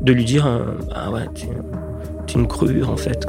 de 0.00 0.12
lui 0.12 0.24
dire, 0.24 0.48
ah 0.94 1.10
ouais, 1.10 1.26
tu, 1.34 1.46
es 1.46 2.32
une 2.32 2.48
crure 2.48 2.90
en 2.90 2.96
fait. 2.96 3.26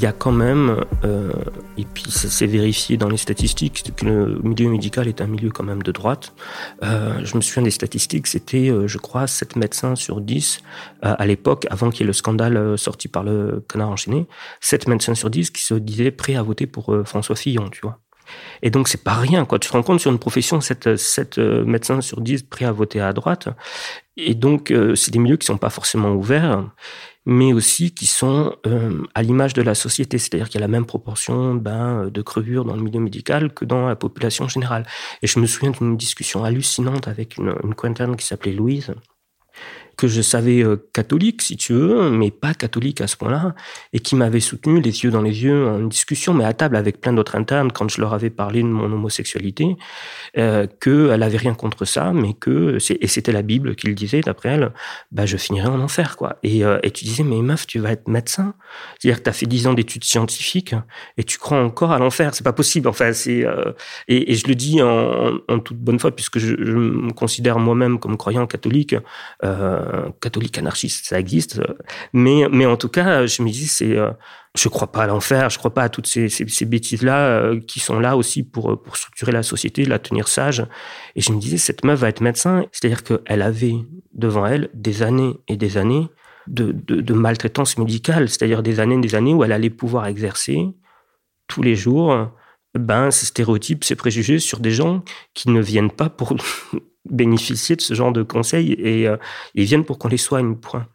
Y 0.00 0.06
a 0.06 0.12
quand 0.12 0.32
même, 0.32 0.84
euh, 1.04 1.32
et 1.76 1.84
puis 1.84 2.10
c'est 2.10 2.46
vérifié 2.46 2.96
dans 2.96 3.08
les 3.08 3.16
statistiques, 3.16 3.92
que 3.96 4.04
le 4.04 4.38
milieu 4.42 4.68
médical 4.68 5.08
est 5.08 5.20
un 5.20 5.26
milieu 5.26 5.50
quand 5.50 5.64
même 5.64 5.82
de 5.82 5.92
droite. 5.92 6.32
Euh, 6.82 7.20
je 7.22 7.36
me 7.36 7.40
souviens 7.40 7.62
des 7.62 7.70
statistiques, 7.70 8.26
c'était, 8.26 8.70
euh, 8.70 8.86
je 8.86 8.98
crois, 8.98 9.26
7 9.26 9.56
médecins 9.56 9.96
sur 9.96 10.20
10 10.20 10.60
à 11.02 11.26
l'époque, 11.26 11.66
avant 11.70 11.90
qu'il 11.90 12.00
y 12.00 12.04
ait 12.04 12.06
le 12.06 12.12
scandale 12.12 12.78
sorti 12.78 13.08
par 13.08 13.24
le 13.24 13.64
canard 13.68 13.90
enchaîné, 13.90 14.26
7 14.60 14.88
médecins 14.88 15.14
sur 15.14 15.30
10 15.30 15.50
qui 15.50 15.62
se 15.62 15.74
disaient 15.74 16.10
prêts 16.10 16.34
à 16.34 16.42
voter 16.42 16.66
pour 16.66 16.94
François 17.04 17.36
Fillon, 17.36 17.68
tu 17.70 17.80
vois. 17.82 17.98
Et 18.62 18.70
donc 18.70 18.86
c'est 18.86 19.02
pas 19.02 19.14
rien, 19.14 19.44
quoi. 19.44 19.58
Tu 19.58 19.68
te 19.68 19.72
rends 19.72 19.82
compte 19.82 19.98
sur 19.98 20.12
une 20.12 20.18
profession, 20.18 20.60
7, 20.60 20.96
7 20.96 21.38
médecins 21.38 22.00
sur 22.00 22.20
10 22.20 22.44
prêts 22.44 22.64
à 22.64 22.72
voter 22.72 23.00
à 23.00 23.12
droite. 23.12 23.48
Et 24.16 24.34
donc 24.34 24.72
c'est 24.94 25.10
des 25.10 25.18
milieux 25.18 25.36
qui 25.36 25.46
sont 25.46 25.58
pas 25.58 25.70
forcément 25.70 26.12
ouverts 26.12 26.64
mais 27.26 27.52
aussi 27.52 27.92
qui 27.92 28.06
sont 28.06 28.56
euh, 28.66 29.02
à 29.14 29.22
l'image 29.22 29.52
de 29.54 29.62
la 29.62 29.74
société, 29.74 30.18
c'est-à-dire 30.18 30.48
qu'il 30.48 30.60
y 30.60 30.62
a 30.62 30.66
la 30.66 30.72
même 30.72 30.86
proportion 30.86 31.54
ben, 31.54 32.08
de 32.08 32.22
crevures 32.22 32.64
dans 32.64 32.76
le 32.76 32.82
milieu 32.82 33.00
médical 33.00 33.52
que 33.52 33.64
dans 33.64 33.86
la 33.86 33.96
population 33.96 34.48
générale. 34.48 34.86
Et 35.22 35.26
je 35.26 35.38
me 35.38 35.46
souviens 35.46 35.70
d'une 35.70 35.96
discussion 35.96 36.44
hallucinante 36.44 37.08
avec 37.08 37.36
une, 37.36 37.54
une 37.62 38.16
qui 38.16 38.26
s'appelait 38.26 38.52
Louise, 38.52 38.94
que 40.00 40.08
je 40.08 40.22
savais 40.22 40.64
euh, 40.64 40.76
catholique, 40.94 41.42
si 41.42 41.58
tu 41.58 41.74
veux, 41.74 42.08
mais 42.10 42.30
pas 42.30 42.54
catholique 42.54 43.02
à 43.02 43.06
ce 43.06 43.18
point-là, 43.18 43.54
et 43.92 43.98
qui 43.98 44.16
m'avait 44.16 44.40
soutenu 44.40 44.80
les 44.80 45.04
yeux 45.04 45.10
dans 45.10 45.20
les 45.20 45.44
yeux 45.44 45.66
en 45.68 45.80
discussion, 45.80 46.32
mais 46.32 46.46
à 46.46 46.54
table 46.54 46.76
avec 46.76 47.02
plein 47.02 47.12
d'autres 47.12 47.36
internes 47.36 47.70
quand 47.70 47.86
je 47.90 48.00
leur 48.00 48.14
avais 48.14 48.30
parlé 48.30 48.62
de 48.62 48.66
mon 48.66 48.90
homosexualité, 48.90 49.76
euh, 50.38 50.66
qu'elle 50.80 51.22
avait 51.22 51.36
rien 51.36 51.52
contre 51.52 51.84
ça, 51.84 52.14
mais 52.14 52.32
que 52.32 52.78
et 52.98 53.06
c'était 53.08 53.32
la 53.32 53.42
Bible 53.42 53.76
qui 53.76 53.88
le 53.88 53.94
disait 53.94 54.22
d'après 54.22 54.48
elle, 54.48 54.72
bah 55.12 55.26
je 55.26 55.36
finirais 55.36 55.68
en 55.68 55.80
enfer 55.80 56.16
quoi. 56.16 56.38
Et, 56.42 56.64
euh, 56.64 56.78
tu 56.94 57.04
disais 57.04 57.22
mais 57.22 57.42
meuf, 57.42 57.66
tu 57.66 57.78
vas 57.78 57.92
être 57.92 58.08
médecin, 58.08 58.54
c'est-à-dire 58.98 59.18
que 59.18 59.24
tu 59.24 59.30
as 59.30 59.34
fait 59.34 59.46
dix 59.46 59.66
ans 59.66 59.74
d'études 59.74 60.04
scientifiques 60.04 60.74
et 61.18 61.24
tu 61.24 61.36
crois 61.36 61.58
encore 61.62 61.92
à 61.92 61.98
l'enfer, 61.98 62.34
c'est 62.34 62.42
pas 62.42 62.54
possible. 62.54 62.88
Enfin 62.88 63.12
c'est 63.12 63.44
et, 64.08 64.34
je 64.34 64.48
le 64.48 64.54
dis 64.54 64.80
en, 64.80 65.58
toute 65.58 65.76
bonne 65.76 65.98
foi 65.98 66.10
puisque 66.10 66.38
je, 66.38 66.54
me 66.56 67.12
considère 67.12 67.58
moi-même 67.58 67.98
comme 67.98 68.16
croyant 68.16 68.46
catholique. 68.46 68.96
Catholique 70.20 70.58
anarchiste, 70.58 71.06
ça 71.06 71.18
existe. 71.18 71.60
Mais, 72.12 72.48
mais 72.50 72.66
en 72.66 72.76
tout 72.76 72.88
cas, 72.88 73.26
je 73.26 73.42
me 73.42 73.50
dis, 73.50 73.66
c'est, 73.66 73.96
euh, 73.96 74.10
je 74.56 74.68
crois 74.68 74.90
pas 74.92 75.04
à 75.04 75.06
l'enfer, 75.06 75.50
je 75.50 75.58
crois 75.58 75.72
pas 75.72 75.82
à 75.82 75.88
toutes 75.88 76.06
ces, 76.06 76.28
ces, 76.28 76.64
bêtises-là 76.64 77.26
euh, 77.26 77.60
qui 77.60 77.80
sont 77.80 77.98
là 77.98 78.16
aussi 78.16 78.42
pour, 78.42 78.82
pour 78.82 78.96
structurer 78.96 79.32
la 79.32 79.42
société, 79.42 79.84
la 79.84 79.98
tenir 79.98 80.28
sage. 80.28 80.64
Et 81.16 81.20
je 81.20 81.32
me 81.32 81.40
disais, 81.40 81.56
cette 81.56 81.84
meuf 81.84 82.00
va 82.00 82.08
être 82.08 82.20
médecin. 82.20 82.66
C'est-à-dire 82.72 83.04
qu'elle 83.04 83.42
avait 83.42 83.74
devant 84.12 84.46
elle 84.46 84.70
des 84.74 85.02
années 85.02 85.34
et 85.48 85.56
des 85.56 85.76
années 85.76 86.08
de, 86.46 86.72
de, 86.72 87.00
de 87.00 87.14
maltraitance 87.14 87.78
médicale, 87.78 88.28
c'est-à-dire 88.28 88.62
des 88.62 88.80
années 88.80 88.96
et 88.96 89.00
des 89.00 89.14
années 89.14 89.34
où 89.34 89.44
elle 89.44 89.52
allait 89.52 89.70
pouvoir 89.70 90.06
exercer 90.06 90.66
tous 91.46 91.62
les 91.62 91.74
jours 91.74 92.30
ben, 92.78 93.10
ces 93.10 93.26
stéréotypes, 93.26 93.84
ces 93.84 93.96
préjugés 93.96 94.38
sur 94.38 94.60
des 94.60 94.70
gens 94.70 95.02
qui 95.34 95.50
ne 95.50 95.60
viennent 95.60 95.90
pas 95.90 96.08
pour 96.08 96.36
bénéficier 97.08 97.76
de 97.76 97.80
ce 97.80 97.94
genre 97.94 98.12
de 98.12 98.22
conseils 98.22 98.72
et 98.72 99.08
euh, 99.08 99.16
ils 99.54 99.64
viennent 99.64 99.84
pour 99.84 99.98
qu'on 99.98 100.08
les 100.08 100.16
soigne, 100.16 100.56
point. 100.56 100.86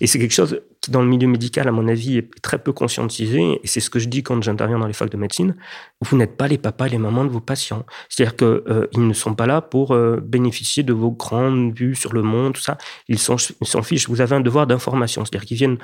Et 0.00 0.06
c'est 0.06 0.18
quelque 0.18 0.32
chose 0.32 0.60
qui, 0.80 0.90
dans 0.90 1.02
le 1.02 1.08
milieu 1.08 1.28
médical, 1.28 1.68
à 1.68 1.72
mon 1.72 1.86
avis, 1.88 2.18
est 2.18 2.40
très 2.42 2.58
peu 2.58 2.72
conscientisé. 2.72 3.60
Et 3.62 3.66
c'est 3.66 3.80
ce 3.80 3.90
que 3.90 3.98
je 3.98 4.08
dis 4.08 4.22
quand 4.22 4.42
j'interviens 4.42 4.78
dans 4.78 4.86
les 4.86 4.92
facs 4.92 5.10
de 5.10 5.16
médecine. 5.16 5.54
Vous 6.00 6.16
n'êtes 6.16 6.36
pas 6.36 6.48
les 6.48 6.58
papas 6.58 6.86
et 6.86 6.90
les 6.90 6.98
mamans 6.98 7.24
de 7.24 7.30
vos 7.30 7.40
patients. 7.40 7.84
C'est-à-dire 8.08 8.36
qu'ils 8.36 8.46
euh, 8.46 8.86
ne 8.96 9.12
sont 9.12 9.34
pas 9.34 9.46
là 9.46 9.60
pour 9.60 9.92
euh, 9.92 10.20
bénéficier 10.22 10.82
de 10.82 10.92
vos 10.92 11.10
grandes 11.10 11.74
vues 11.74 11.94
sur 11.94 12.12
le 12.12 12.22
monde, 12.22 12.54
tout 12.54 12.62
ça. 12.62 12.78
Ils 13.08 13.18
s'en 13.18 13.36
fichent. 13.82 14.08
Vous 14.08 14.20
avez 14.20 14.36
un 14.36 14.40
devoir 14.40 14.66
d'information. 14.66 15.24
C'est-à-dire 15.24 15.46
qu'ils 15.46 15.58
viennent 15.58 15.78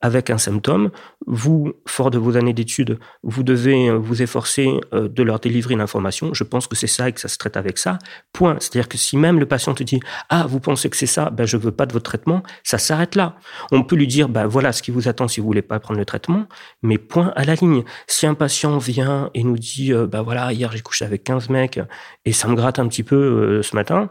avec 0.00 0.28
un 0.30 0.38
symptôme. 0.38 0.90
Vous, 1.26 1.72
fort 1.86 2.10
de 2.10 2.18
vos 2.18 2.36
années 2.36 2.52
d'études, 2.52 2.98
vous 3.22 3.42
devez 3.42 3.88
euh, 3.88 3.96
vous 3.96 4.20
efforcer 4.22 4.68
de 4.92 5.22
leur 5.22 5.40
délivrer 5.40 5.74
une 5.74 5.80
information. 5.80 6.34
Je 6.34 6.44
pense 6.44 6.66
que 6.66 6.76
c'est 6.76 6.86
ça 6.86 7.08
et 7.08 7.12
que 7.12 7.20
ça 7.20 7.28
se 7.28 7.38
traite 7.38 7.56
avec 7.56 7.78
ça. 7.78 7.98
Point. 8.32 8.56
C'est-à-dire 8.60 8.88
que 8.88 8.98
si 8.98 9.16
même 9.16 9.38
le 9.38 9.46
patient 9.46 9.74
te 9.74 9.82
dit 9.82 10.00
Ah, 10.28 10.46
vous 10.46 10.60
pensez 10.60 10.90
que 10.90 10.96
c'est 10.96 11.06
ça, 11.06 11.30
ben, 11.30 11.46
je 11.46 11.56
veux 11.56 11.72
pas 11.72 11.86
de 11.86 11.92
votre 11.92 12.04
traitement, 12.04 12.42
ça 12.62 12.78
s'arrête 12.78 13.14
là. 13.14 13.36
On 13.70 13.82
peut 13.82 13.96
lui 13.96 14.06
dire 14.06 14.28
ben, 14.42 14.48
voilà 14.48 14.72
ce 14.72 14.82
qui 14.82 14.90
vous 14.90 15.06
attend 15.06 15.28
si 15.28 15.40
vous 15.40 15.46
voulez 15.46 15.62
pas 15.62 15.78
prendre 15.78 16.00
le 16.00 16.04
traitement, 16.04 16.46
mais 16.82 16.98
point 16.98 17.32
à 17.36 17.44
la 17.44 17.54
ligne. 17.54 17.84
Si 18.08 18.26
un 18.26 18.34
patient 18.34 18.78
vient 18.78 19.30
et 19.34 19.44
nous 19.44 19.56
dit, 19.56 19.92
ben 19.92 20.22
voilà, 20.22 20.52
hier 20.52 20.72
j'ai 20.72 20.80
couché 20.80 21.04
avec 21.04 21.22
15 21.22 21.48
mecs 21.48 21.78
et 22.24 22.32
ça 22.32 22.48
me 22.48 22.56
gratte 22.56 22.80
un 22.80 22.88
petit 22.88 23.04
peu 23.04 23.16
euh, 23.16 23.62
ce 23.62 23.76
matin, 23.76 24.10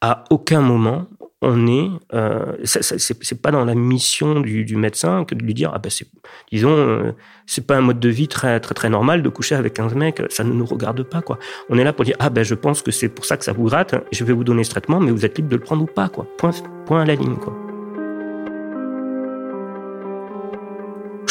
à 0.00 0.24
aucun 0.30 0.60
moment 0.60 1.06
on 1.42 1.66
est, 1.66 1.90
euh, 2.14 2.54
c'est 2.64 3.42
pas 3.42 3.50
dans 3.50 3.66
la 3.66 3.74
mission 3.74 4.40
du, 4.40 4.76
médecin 4.76 5.26
que 5.26 5.34
de 5.34 5.44
lui 5.44 5.52
dire, 5.52 5.70
ah 5.74 5.78
ben 5.78 5.90
c'est, 5.90 6.06
disons, 6.50 6.70
euh, 6.70 7.12
c'est 7.44 7.66
pas 7.66 7.76
un 7.76 7.82
mode 7.82 8.00
de 8.00 8.08
vie 8.08 8.26
très 8.26 8.58
très 8.58 8.74
très 8.74 8.88
normal 8.88 9.22
de 9.22 9.28
coucher 9.28 9.54
avec 9.54 9.74
15 9.74 9.94
mecs, 9.94 10.22
ça 10.30 10.44
ne 10.44 10.52
nous 10.52 10.64
regarde 10.64 11.02
pas 11.02 11.20
quoi. 11.20 11.38
On 11.68 11.76
est 11.76 11.84
là 11.84 11.92
pour 11.92 12.06
dire, 12.06 12.16
ah 12.20 12.30
ben 12.30 12.42
je 12.42 12.54
pense 12.54 12.80
que 12.80 12.90
c'est 12.90 13.10
pour 13.10 13.26
ça 13.26 13.36
que 13.36 13.44
ça 13.44 13.52
vous 13.52 13.64
gratte, 13.64 13.94
je 14.12 14.24
vais 14.24 14.32
vous 14.32 14.44
donner 14.44 14.64
ce 14.64 14.70
traitement, 14.70 14.98
mais 14.98 15.10
vous 15.10 15.26
êtes 15.26 15.36
libre 15.36 15.50
de 15.50 15.56
le 15.56 15.62
prendre 15.62 15.82
ou 15.82 15.86
pas 15.86 16.08
quoi. 16.08 16.26
Point, 16.38 16.52
point 16.86 17.02
à 17.02 17.04
la 17.04 17.14
ligne 17.14 17.36
quoi. 17.36 17.65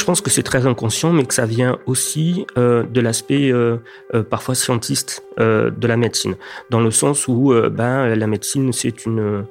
Je 0.05 0.11
pense 0.11 0.21
que 0.21 0.29
c'est 0.29 0.43
très 0.43 0.67
inconscient, 0.67 1.11
mais 1.11 1.25
que 1.25 1.33
ça 1.33 1.47
vient 1.47 1.79
aussi 1.87 2.45
euh, 2.59 2.83
de 2.83 3.01
l'aspect 3.01 3.51
euh, 3.51 3.77
euh, 4.13 4.21
parfois 4.21 4.53
scientiste 4.53 5.23
de 5.37 5.87
la 5.87 5.97
médecine, 5.97 6.37
dans 6.69 6.79
le 6.79 6.91
sens 6.91 7.27
où 7.27 7.53
ben, 7.69 8.15
la 8.15 8.25
médecine 8.25 8.71
c'est 8.71 9.05
une, 9.05 9.45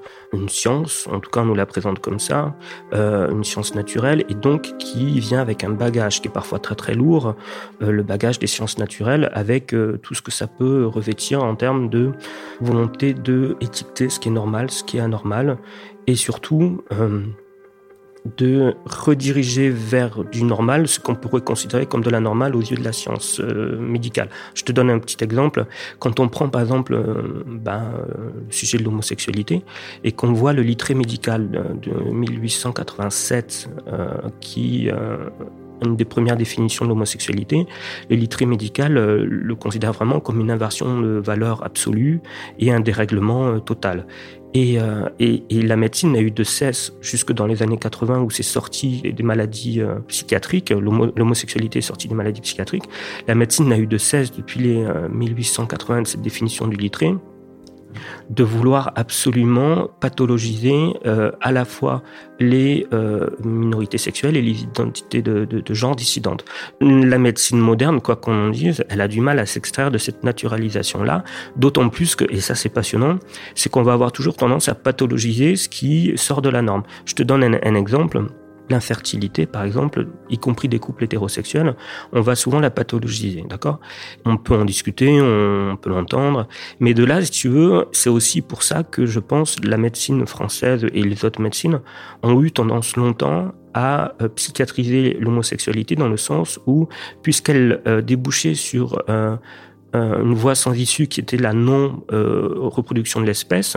science, 0.48 1.06
en 1.12 1.20
tout 1.20 1.28
cas 1.28 1.42
on 1.42 1.44
nous 1.44 1.54
la 1.54 1.66
présente 1.66 1.98
comme 1.98 2.18
ça, 2.18 2.56
une 2.94 3.44
science 3.44 3.74
naturelle, 3.74 4.24
et 4.30 4.34
donc 4.34 4.78
qui 4.78 5.20
vient 5.20 5.42
avec 5.42 5.62
un 5.62 5.68
bagage 5.68 6.22
qui 6.22 6.28
est 6.28 6.30
parfois 6.30 6.58
très 6.58 6.74
très 6.74 6.94
lourd, 6.94 7.34
le 7.80 8.02
bagage 8.02 8.38
des 8.38 8.46
sciences 8.46 8.78
naturelles, 8.78 9.30
avec 9.34 9.76
tout 10.02 10.14
ce 10.14 10.22
que 10.22 10.30
ça 10.30 10.46
peut 10.46 10.86
revêtir 10.86 11.44
en 11.44 11.54
termes 11.54 11.90
de 11.90 12.12
volonté 12.62 13.12
de 13.12 13.54
étiqueter 13.60 14.08
ce 14.08 14.18
qui 14.18 14.28
est 14.28 14.32
normal, 14.32 14.70
ce 14.70 14.84
qui 14.84 14.96
est 14.96 15.00
anormal, 15.00 15.58
et 16.06 16.16
surtout 16.16 16.82
de 18.36 18.74
rediriger 18.86 19.68
vers 19.68 20.24
du 20.24 20.44
normal 20.44 20.88
ce 20.88 20.98
qu'on 20.98 21.14
pourrait 21.14 21.42
considérer 21.42 21.86
comme 21.86 22.02
de 22.02 22.10
la 22.10 22.20
normale 22.20 22.56
aux 22.56 22.60
yeux 22.60 22.76
de 22.76 22.84
la 22.84 22.92
science 22.92 23.38
euh, 23.40 23.78
médicale. 23.78 24.30
Je 24.54 24.62
te 24.62 24.72
donne 24.72 24.90
un 24.90 24.98
petit 24.98 25.22
exemple. 25.22 25.66
Quand 25.98 26.20
on 26.20 26.28
prend 26.28 26.48
par 26.48 26.62
exemple 26.62 26.94
euh, 26.94 27.44
ben, 27.46 27.82
euh, 27.82 28.30
le 28.46 28.52
sujet 28.52 28.78
de 28.78 28.84
l'homosexualité 28.84 29.62
et 30.04 30.12
qu'on 30.12 30.32
voit 30.32 30.54
le 30.54 30.62
littré 30.62 30.94
médical 30.94 31.50
de 31.82 31.92
1887 31.92 33.68
qui 34.40 34.90
une 35.84 35.96
des 35.96 36.04
premières 36.04 36.36
définitions 36.36 36.84
de 36.84 36.90
l'homosexualité, 36.90 37.66
le 38.10 38.16
littré 38.16 38.46
médical 38.46 38.96
euh, 38.96 39.24
le 39.28 39.54
considère 39.54 39.92
vraiment 39.92 40.20
comme 40.20 40.40
une 40.40 40.50
inversion 40.50 41.00
de 41.00 41.18
valeur 41.18 41.64
absolue 41.64 42.20
et 42.58 42.72
un 42.72 42.80
dérèglement 42.80 43.46
euh, 43.46 43.58
total. 43.58 44.06
Et, 44.56 44.78
et, 45.18 45.42
et, 45.50 45.62
la 45.62 45.74
médecine 45.74 46.12
n'a 46.12 46.20
eu 46.20 46.30
de 46.30 46.44
cesse, 46.44 46.92
jusque 47.00 47.32
dans 47.32 47.48
les 47.48 47.64
années 47.64 47.76
80 47.76 48.20
où 48.20 48.30
c'est 48.30 48.44
sorti 48.44 49.02
des 49.02 49.22
maladies 49.24 49.82
psychiatriques, 50.06 50.70
l'homosexualité 50.70 51.80
est 51.80 51.82
sortie 51.82 52.06
des 52.06 52.14
maladies 52.14 52.40
psychiatriques, 52.40 52.84
la 53.26 53.34
médecine 53.34 53.66
n'a 53.66 53.78
eu 53.78 53.88
de 53.88 53.98
cesse 53.98 54.30
depuis 54.30 54.60
les 54.60 54.86
1880 55.10 56.02
de 56.02 56.06
cette 56.06 56.22
définition 56.22 56.68
du 56.68 56.76
littré 56.76 57.16
de 58.30 58.44
vouloir 58.44 58.92
absolument 58.96 59.88
pathologiser 60.00 60.94
euh, 61.06 61.30
à 61.40 61.52
la 61.52 61.64
fois 61.64 62.02
les 62.40 62.86
euh, 62.92 63.28
minorités 63.44 63.98
sexuelles 63.98 64.36
et 64.36 64.42
les 64.42 64.62
identités 64.62 65.22
de, 65.22 65.44
de, 65.44 65.74
genre 65.74 65.94
dissidentes. 65.94 66.44
La 66.80 67.18
médecine 67.18 67.58
moderne, 67.58 68.00
quoi 68.00 68.16
qu'on 68.16 68.48
en 68.48 68.50
dise, 68.50 68.84
elle 68.88 69.00
a 69.00 69.08
du 69.08 69.20
mal 69.20 69.38
à 69.38 69.46
s'extraire 69.46 69.90
de 69.90 69.98
cette 69.98 70.24
naturalisation-là, 70.24 71.24
d'autant 71.56 71.88
plus 71.88 72.16
que, 72.16 72.24
et 72.30 72.40
ça 72.40 72.54
c'est 72.54 72.68
passionnant, 72.68 73.18
c'est 73.54 73.70
qu'on 73.70 73.82
va 73.82 73.92
avoir 73.92 74.12
toujours 74.12 74.36
tendance 74.36 74.68
à 74.68 74.74
pathologiser 74.74 75.56
ce 75.56 75.68
qui 75.68 76.12
sort 76.16 76.42
de 76.42 76.48
la 76.48 76.62
norme. 76.62 76.82
Je 77.04 77.14
te 77.14 77.22
donne 77.22 77.44
un 77.44 77.74
exemple 77.74 78.24
l'infertilité, 78.70 79.46
par 79.46 79.64
exemple, 79.64 80.06
y 80.30 80.38
compris 80.38 80.68
des 80.68 80.78
couples 80.78 81.04
hétérosexuels, 81.04 81.76
on 82.12 82.20
va 82.20 82.34
souvent 82.34 82.60
la 82.60 82.70
pathologiser, 82.70 83.44
d'accord? 83.48 83.80
On 84.24 84.36
peut 84.36 84.56
en 84.56 84.64
discuter, 84.64 85.20
on 85.20 85.76
peut 85.76 85.90
l'entendre, 85.90 86.48
mais 86.80 86.94
de 86.94 87.04
là, 87.04 87.22
si 87.22 87.30
tu 87.30 87.48
veux, 87.48 87.86
c'est 87.92 88.10
aussi 88.10 88.40
pour 88.40 88.62
ça 88.62 88.82
que 88.82 89.06
je 89.06 89.20
pense 89.20 89.56
la 89.62 89.76
médecine 89.76 90.26
française 90.26 90.86
et 90.92 91.02
les 91.02 91.24
autres 91.24 91.40
médecines 91.40 91.80
ont 92.22 92.42
eu 92.42 92.50
tendance 92.50 92.96
longtemps 92.96 93.52
à 93.74 94.14
euh, 94.22 94.28
psychiatriser 94.28 95.16
l'homosexualité 95.20 95.96
dans 95.96 96.08
le 96.08 96.16
sens 96.16 96.60
où, 96.66 96.88
puisqu'elle 97.22 97.82
euh, 97.86 98.00
débouchait 98.00 98.54
sur 98.54 99.02
euh, 99.08 99.36
une 99.94 100.34
voie 100.34 100.54
sans 100.54 100.72
issue 100.72 101.06
qui 101.06 101.20
était 101.20 101.36
la 101.36 101.52
non-reproduction 101.52 103.20
de 103.20 103.26
l'espèce, 103.26 103.76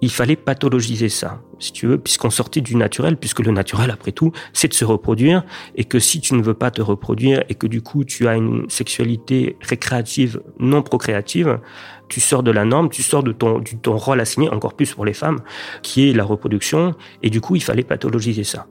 il 0.00 0.10
fallait 0.10 0.36
pathologiser 0.36 1.08
ça, 1.08 1.40
si 1.58 1.72
tu 1.72 1.86
veux, 1.86 1.98
puisqu'on 1.98 2.30
sortait 2.30 2.60
du 2.60 2.76
naturel, 2.76 3.16
puisque 3.16 3.40
le 3.40 3.52
naturel, 3.52 3.90
après 3.90 4.12
tout, 4.12 4.32
c'est 4.52 4.68
de 4.68 4.74
se 4.74 4.84
reproduire, 4.84 5.44
et 5.76 5.84
que 5.84 5.98
si 5.98 6.20
tu 6.20 6.34
ne 6.34 6.42
veux 6.42 6.54
pas 6.54 6.70
te 6.70 6.82
reproduire, 6.82 7.42
et 7.48 7.54
que 7.54 7.66
du 7.66 7.82
coup 7.82 8.04
tu 8.04 8.26
as 8.28 8.36
une 8.36 8.68
sexualité 8.68 9.56
récréative, 9.60 10.42
non 10.58 10.82
procréative, 10.82 11.60
tu 12.08 12.20
sors 12.20 12.42
de 12.42 12.50
la 12.50 12.64
norme, 12.64 12.90
tu 12.90 13.02
sors 13.02 13.22
de 13.22 13.32
ton, 13.32 13.60
de 13.60 13.70
ton 13.80 13.96
rôle 13.96 14.20
assigné, 14.20 14.48
encore 14.50 14.74
plus 14.74 14.92
pour 14.92 15.04
les 15.04 15.14
femmes, 15.14 15.40
qui 15.82 16.10
est 16.10 16.12
la 16.12 16.24
reproduction, 16.24 16.94
et 17.22 17.30
du 17.30 17.40
coup 17.40 17.56
il 17.56 17.62
fallait 17.62 17.84
pathologiser 17.84 18.44
ça. 18.44 18.66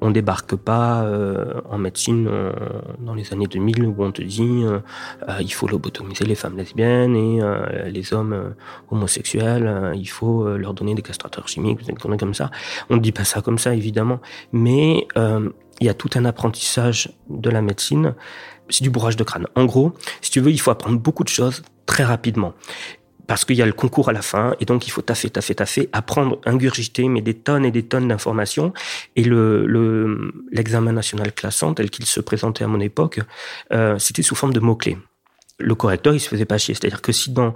On 0.00 0.10
débarque 0.10 0.54
pas 0.56 1.02
euh, 1.02 1.60
en 1.68 1.78
médecine 1.78 2.28
euh, 2.28 2.52
dans 3.00 3.14
les 3.14 3.32
années 3.32 3.46
2000 3.46 3.86
où 3.86 4.04
on 4.04 4.12
te 4.12 4.22
dit 4.22 4.64
euh, 4.64 4.80
il 5.40 5.52
faut 5.52 5.66
lobotomiser 5.66 6.24
les 6.24 6.34
femmes 6.34 6.56
lesbiennes 6.56 7.16
et 7.16 7.90
les 7.90 8.12
hommes 8.12 8.54
homosexuels, 8.90 9.92
il 9.94 10.08
faut 10.08 10.56
leur 10.56 10.74
donner 10.74 10.94
des 10.94 11.02
castrateurs 11.02 11.48
chimiques, 11.48 11.84
des 11.84 11.92
conneries 11.94 12.18
comme 12.18 12.34
ça. 12.34 12.50
On 12.90 12.96
ne 12.96 13.00
dit 13.00 13.12
pas 13.12 13.24
ça 13.24 13.40
comme 13.40 13.58
ça 13.58 13.74
évidemment, 13.74 14.20
mais 14.52 15.06
il 15.16 15.86
y 15.86 15.88
a 15.88 15.94
tout 15.94 16.10
un 16.14 16.24
apprentissage 16.24 17.10
de 17.28 17.50
la 17.50 17.62
médecine. 17.62 18.14
C'est 18.68 18.82
du 18.82 18.90
bourrage 18.90 19.16
de 19.16 19.24
crâne. 19.24 19.46
En 19.54 19.64
gros, 19.64 19.92
si 20.20 20.30
tu 20.30 20.40
veux, 20.40 20.50
il 20.50 20.60
faut 20.60 20.70
apprendre 20.70 20.98
beaucoup 20.98 21.24
de 21.24 21.28
choses 21.28 21.62
très 21.86 22.04
rapidement 22.04 22.52
parce 23.28 23.44
qu'il 23.44 23.56
y 23.56 23.62
a 23.62 23.66
le 23.66 23.74
concours 23.74 24.08
à 24.08 24.12
la 24.12 24.22
fin, 24.22 24.56
et 24.58 24.64
donc 24.64 24.86
il 24.86 24.90
faut 24.90 25.02
taffer, 25.02 25.28
taffer, 25.28 25.54
taffer, 25.54 25.88
apprendre, 25.92 26.40
ingurgiter, 26.46 27.08
mais 27.08 27.20
des 27.20 27.34
tonnes 27.34 27.66
et 27.66 27.70
des 27.70 27.84
tonnes 27.84 28.08
d'informations. 28.08 28.72
Et 29.16 29.22
le 29.22 30.32
l'examen 30.50 30.92
national 30.92 31.32
classant, 31.32 31.74
tel 31.74 31.90
qu'il 31.90 32.06
se 32.06 32.20
présentait 32.20 32.64
à 32.64 32.68
mon 32.68 32.80
époque, 32.80 33.20
euh, 33.72 33.98
c'était 33.98 34.22
sous 34.22 34.34
forme 34.34 34.54
de 34.54 34.60
mots-clés. 34.60 34.96
Le 35.60 35.74
correcteur, 35.74 36.14
il 36.14 36.20
se 36.20 36.28
faisait 36.28 36.46
pas 36.46 36.56
chier. 36.56 36.74
C'est-à-dire 36.74 37.02
que 37.02 37.12
si 37.12 37.30
dans 37.30 37.52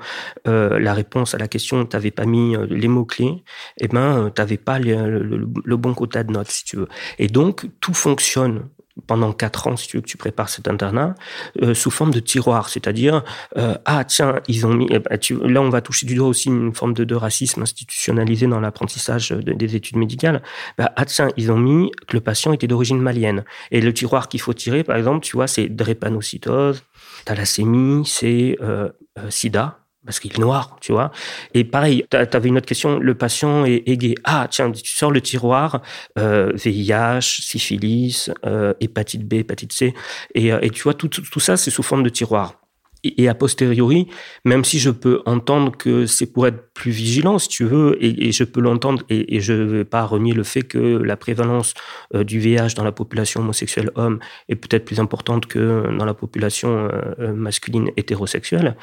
euh, 0.47 0.79
la 0.79 0.93
réponse 0.93 1.35
à 1.35 1.39
la 1.39 1.49
question, 1.49 1.87
tu 1.87 1.97
n'avais 1.97 2.11
pas 2.11 2.27
mis 2.27 2.55
euh, 2.55 2.67
les 2.69 2.89
mots-clés, 2.89 3.43
eh 3.81 3.89
ben, 3.89 4.31
tu 4.35 4.43
n'avais 4.43 4.59
pas 4.59 4.79
le, 4.79 5.21
le, 5.21 5.77
bon 5.77 5.95
quota 5.95 6.23
de 6.23 6.33
notes, 6.33 6.51
si 6.51 6.65
tu 6.65 6.77
veux. 6.77 6.89
Et 7.19 7.29
donc, 7.29 7.67
tout 7.81 7.95
fonctionne 7.95 8.69
pendant 9.07 9.33
quatre 9.33 9.67
ans, 9.67 9.77
si 9.77 9.89
tu 9.89 9.97
veux 9.97 10.03
que 10.03 10.09
tu 10.09 10.17
prépares 10.17 10.49
cet 10.49 10.69
internat, 10.69 11.15
euh, 11.63 11.75
sous 11.75 11.91
forme 11.91 12.13
de 12.13 12.21
tiroir, 12.21 12.69
c'est-à-dire 12.69 13.25
euh, 13.57 13.75
ah 13.85 14.05
tiens 14.05 14.41
ils 14.49 14.67
ont 14.67 14.75
mis, 14.75 14.87
eh 14.91 14.99
ben, 14.99 15.19
tu, 15.19 15.37
là 15.49 15.63
on 15.63 15.71
va 15.71 15.81
toucher 15.81 16.07
du 16.07 16.15
doigt 16.15 16.29
aussi 16.29 16.49
une 16.49 16.75
forme 16.75 16.95
de, 16.95 17.15
racisme 17.15 17.63
institutionnalisé 17.63 18.47
dans 18.47 18.61
l'apprentissage 18.61 19.31
des 19.31 19.77
études 19.77 19.97
médicales. 19.97 20.43
Bah, 20.79 20.93
ah 20.97 21.05
tiens 21.05 21.29
ils 21.37 21.51
ont 21.53 21.59
mis 21.59 21.91
que 22.07 22.15
le 22.15 22.21
patient 22.21 22.53
était 22.53 22.67
d'origine 22.67 23.01
malienne. 23.01 23.45
Et 23.71 23.81
le 23.81 23.93
tiroir 23.93 24.29
qu'il 24.29 24.41
faut 24.41 24.55
tirer 24.55 24.85
par 24.85 24.97
exemple, 24.97 25.25
tu 25.25 25.37
vois 25.37 25.47
c'est 25.47 25.69
drépanocytose, 25.69 26.83
thalassémie, 27.25 28.05
c'est 28.07 28.57
euh, 28.61 28.89
euh 29.19 29.31
SIDA, 29.31 29.82
parce 30.05 30.19
qu'il 30.21 30.33
est 30.33 30.39
noir, 30.39 30.77
tu 30.81 30.93
vois. 30.93 31.13
Et 31.55 31.65
pareil, 31.65 32.05
tu 32.11 32.17
avais 32.17 32.49
une 32.49 32.57
autre 32.57 32.67
question, 32.67 32.99
le 32.99 33.15
patient 33.15 33.65
est, 33.65 33.97
gay. 33.97 34.15
Ah, 34.25 34.47
tiens, 34.51 34.71
tu 34.71 34.97
sors 34.97 35.11
le 35.11 35.21
tiroir, 35.21 35.83
euh, 36.19 36.53
VIH, 36.55 37.21
syphilis, 37.43 38.31
euh, 38.45 38.75
hépatite 38.81 39.27
B, 39.27 39.35
hépatite 39.35 39.73
C. 39.73 39.95
Et, 40.35 40.53
euh, 40.53 40.59
et 40.63 40.71
tu 40.71 40.83
vois, 40.83 40.95
tout, 40.95 41.09
tout 41.09 41.41
ça, 41.41 41.57
c'est 41.57 41.71
sous 41.71 41.83
forme 41.83 42.03
de 42.03 42.09
tiroir 42.09 42.62
et 43.05 43.29
a 43.29 43.35
posteriori, 43.35 44.09
même 44.45 44.65
si 44.65 44.79
je 44.79 44.91
peux 44.91 45.23
entendre 45.27 45.77
que 45.77 46.07
c'est 46.07 46.27
pour 46.27 46.47
être 46.47 46.73
plus 46.73 46.93
vigilant, 46.93 47.39
si 47.39 47.49
tu 47.49 47.65
veux, 47.65 47.97
et, 48.01 48.33
je 48.33 48.45
peux 48.45 48.61
l'entendre, 48.61 49.03
et, 49.09 49.41
je 49.41 49.53
ne 49.53 49.65
vais 49.65 49.85
pas 49.85 50.05
renier 50.05 50.33
le 50.33 50.45
fait 50.45 50.63
que 50.63 50.79
la 50.79 51.17
prévalence 51.17 51.75
euh, 52.15 52.23
du 52.23 52.39
VIH 52.39 52.75
dans 52.77 52.85
la 52.85 52.93
population 52.93 53.41
homosexuelle 53.41 53.91
homme 53.97 54.21
est 54.49 54.55
peut-être 54.55 54.85
plus 54.85 55.01
importante 55.01 55.47
que 55.47 55.89
dans 55.99 56.05
la 56.05 56.15
population 56.15 56.71
euh, 56.71 56.89
euh, 57.19 57.33
masculine 57.35 57.91
hétérosexuelle. 57.97 58.77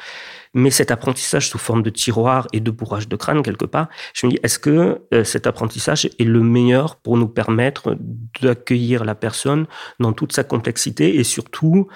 Mais 0.52 0.70
cet 0.70 0.90
apprentissage 0.90 1.48
sous 1.48 1.58
forme 1.58 1.82
de 1.82 1.90
tiroir 1.90 2.46
et 2.52 2.60
de 2.60 2.70
bourrage 2.70 3.08
de 3.08 3.16
crâne, 3.16 3.42
quelque 3.42 3.64
part, 3.64 3.88
je 4.14 4.26
me 4.26 4.32
dis, 4.32 4.38
est-ce 4.42 4.58
que 4.58 5.00
cet 5.22 5.46
apprentissage 5.46 6.06
est 6.06 6.24
le 6.24 6.40
meilleur 6.40 6.96
pour 6.96 7.16
nous 7.16 7.28
permettre 7.28 7.96
d'accueillir 8.42 9.04
la 9.04 9.14
personne 9.14 9.66
dans 10.00 10.12
toute 10.12 10.32
sa 10.32 10.42
complexité 10.42 11.16
et 11.16 11.24
surtout 11.24 11.86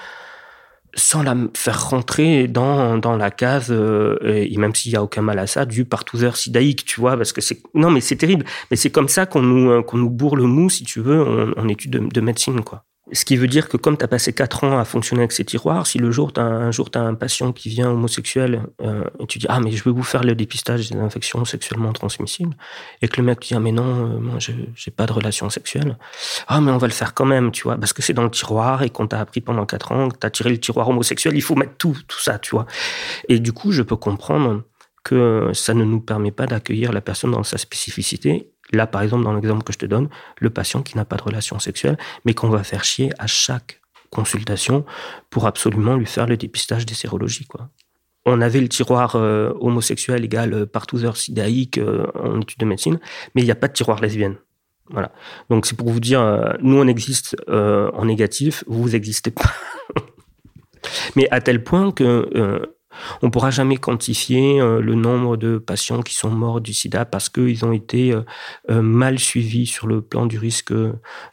sans 0.96 1.22
la 1.22 1.36
faire 1.56 1.88
rentrer 1.90 2.48
dans, 2.48 2.98
dans 2.98 3.16
la 3.16 3.30
case, 3.30 3.68
euh, 3.70 4.16
et 4.24 4.56
même 4.56 4.74
s'il 4.74 4.92
y 4.92 4.96
a 4.96 5.02
aucun 5.02 5.22
mal 5.22 5.38
à 5.38 5.46
ça, 5.46 5.64
du 5.66 5.84
partouzeur 5.84 6.36
sidaïque, 6.36 6.84
tu 6.84 7.00
vois, 7.00 7.16
parce 7.16 7.32
que 7.32 7.40
c'est 7.40 7.62
non 7.74 7.90
mais 7.90 8.00
c'est 8.00 8.16
terrible, 8.16 8.44
mais 8.70 8.76
c'est 8.76 8.90
comme 8.90 9.08
ça 9.08 9.26
qu'on 9.26 9.42
nous 9.42 9.82
qu'on 9.82 9.98
nous 9.98 10.10
bourre 10.10 10.36
le 10.36 10.44
mou, 10.44 10.70
si 10.70 10.84
tu 10.84 11.00
veux, 11.00 11.22
en, 11.22 11.52
en 11.60 11.68
études 11.68 11.92
de, 11.92 11.98
de 11.98 12.20
médecine, 12.20 12.62
quoi. 12.62 12.84
Ce 13.12 13.26
qui 13.26 13.36
veut 13.36 13.48
dire 13.48 13.68
que 13.68 13.76
comme 13.76 13.98
tu 13.98 14.04
as 14.04 14.08
passé 14.08 14.32
quatre 14.32 14.64
ans 14.64 14.78
à 14.78 14.84
fonctionner 14.86 15.22
avec 15.22 15.32
ces 15.32 15.44
tiroirs, 15.44 15.86
si 15.86 15.98
le 15.98 16.10
jour 16.10 16.32
as, 16.36 16.40
un 16.40 16.70
jour 16.70 16.90
tu 16.90 16.98
as 16.98 17.02
un 17.02 17.14
patient 17.14 17.52
qui 17.52 17.68
vient 17.68 17.90
homosexuel 17.90 18.62
euh, 18.80 19.04
et 19.20 19.26
tu 19.26 19.38
dis 19.38 19.46
ah 19.50 19.60
mais 19.60 19.72
je 19.72 19.84
veux 19.84 19.90
vous 19.92 20.02
faire 20.02 20.24
le 20.24 20.34
dépistage 20.34 20.88
des 20.88 20.96
infections 20.96 21.44
sexuellement 21.44 21.92
transmissibles 21.92 22.56
et 23.02 23.08
que 23.08 23.20
le 23.20 23.26
mec 23.26 23.42
dit 23.42 23.54
ah 23.54 23.60
mais 23.60 23.72
non 23.72 23.84
euh, 23.84 24.18
moi 24.18 24.38
j'ai 24.38 24.90
pas 24.90 25.04
de 25.04 25.12
relation 25.12 25.50
sexuelle. 25.50 25.98
Ah 26.48 26.62
mais 26.62 26.72
on 26.72 26.78
va 26.78 26.86
le 26.86 26.94
faire 26.94 27.12
quand 27.12 27.26
même 27.26 27.50
tu 27.50 27.64
vois 27.64 27.76
parce 27.76 27.92
que 27.92 28.00
c'est 28.00 28.14
dans 28.14 28.24
le 28.24 28.30
tiroir 28.30 28.82
et 28.82 28.88
qu'on 28.88 29.06
t'a 29.06 29.20
appris 29.20 29.42
pendant 29.42 29.66
quatre 29.66 29.92
ans 29.92 30.08
que 30.08 30.16
t'as 30.16 30.30
tiré 30.30 30.48
le 30.48 30.58
tiroir 30.58 30.88
homosexuel 30.88 31.36
il 31.36 31.42
faut 31.42 31.56
mettre 31.56 31.76
tout 31.76 31.98
tout 32.08 32.20
ça 32.20 32.38
tu 32.38 32.52
vois. 32.52 32.64
Et 33.28 33.38
du 33.38 33.52
coup 33.52 33.70
je 33.70 33.82
peux 33.82 33.96
comprendre 33.96 34.62
que 35.02 35.50
ça 35.52 35.74
ne 35.74 35.84
nous 35.84 36.00
permet 36.00 36.32
pas 36.32 36.46
d'accueillir 36.46 36.90
la 36.90 37.02
personne 37.02 37.32
dans 37.32 37.42
sa 37.42 37.58
spécificité 37.58 38.53
Là, 38.74 38.86
par 38.86 39.02
exemple, 39.02 39.24
dans 39.24 39.34
l'exemple 39.34 39.62
que 39.62 39.72
je 39.72 39.78
te 39.78 39.86
donne, 39.86 40.08
le 40.38 40.50
patient 40.50 40.82
qui 40.82 40.96
n'a 40.96 41.04
pas 41.04 41.16
de 41.16 41.22
relation 41.22 41.58
sexuelle, 41.58 41.96
mais 42.24 42.34
qu'on 42.34 42.48
va 42.48 42.64
faire 42.64 42.84
chier 42.84 43.10
à 43.18 43.26
chaque 43.26 43.80
consultation 44.10 44.84
pour 45.30 45.46
absolument 45.46 45.96
lui 45.96 46.06
faire 46.06 46.26
le 46.26 46.36
dépistage 46.36 46.86
des 46.86 46.94
sérologies. 46.94 47.46
On 48.24 48.40
avait 48.40 48.60
le 48.60 48.68
tiroir 48.68 49.16
euh, 49.16 49.52
homosexuel 49.60 50.24
égal 50.24 50.54
euh, 50.54 50.66
partouzeur 50.66 51.16
sidaïque 51.16 51.76
euh, 51.76 52.06
en 52.14 52.40
études 52.40 52.60
de 52.60 52.64
médecine, 52.64 52.98
mais 53.34 53.42
il 53.42 53.44
n'y 53.44 53.50
a 53.50 53.56
pas 53.56 53.68
de 53.68 53.74
tiroir 53.74 54.00
lesbienne. 54.00 54.36
Voilà. 54.90 55.12
Donc 55.50 55.66
c'est 55.66 55.76
pour 55.76 55.90
vous 55.90 56.00
dire, 56.00 56.20
nous 56.60 56.76
on 56.76 56.86
existe 56.86 57.36
en 57.48 58.04
négatif, 58.04 58.64
vous 58.66 58.90
n'existez 58.90 59.30
pas. 59.30 59.50
mais 61.16 61.26
à 61.30 61.40
tel 61.40 61.64
point 61.64 61.90
que 61.90 62.68
on 63.22 63.26
ne 63.26 63.30
pourra 63.30 63.50
jamais 63.50 63.76
quantifier 63.76 64.60
euh, 64.60 64.80
le 64.80 64.94
nombre 64.94 65.36
de 65.36 65.58
patients 65.58 66.02
qui 66.02 66.14
sont 66.14 66.30
morts 66.30 66.60
du 66.60 66.72
sida 66.72 67.04
parce 67.04 67.28
qu'ils 67.28 67.64
ont 67.64 67.72
été 67.72 68.12
euh, 68.12 68.22
euh, 68.70 68.82
mal 68.82 69.18
suivis 69.18 69.66
sur 69.66 69.86
le 69.86 70.00
plan 70.02 70.26
du 70.26 70.38
risque 70.38 70.72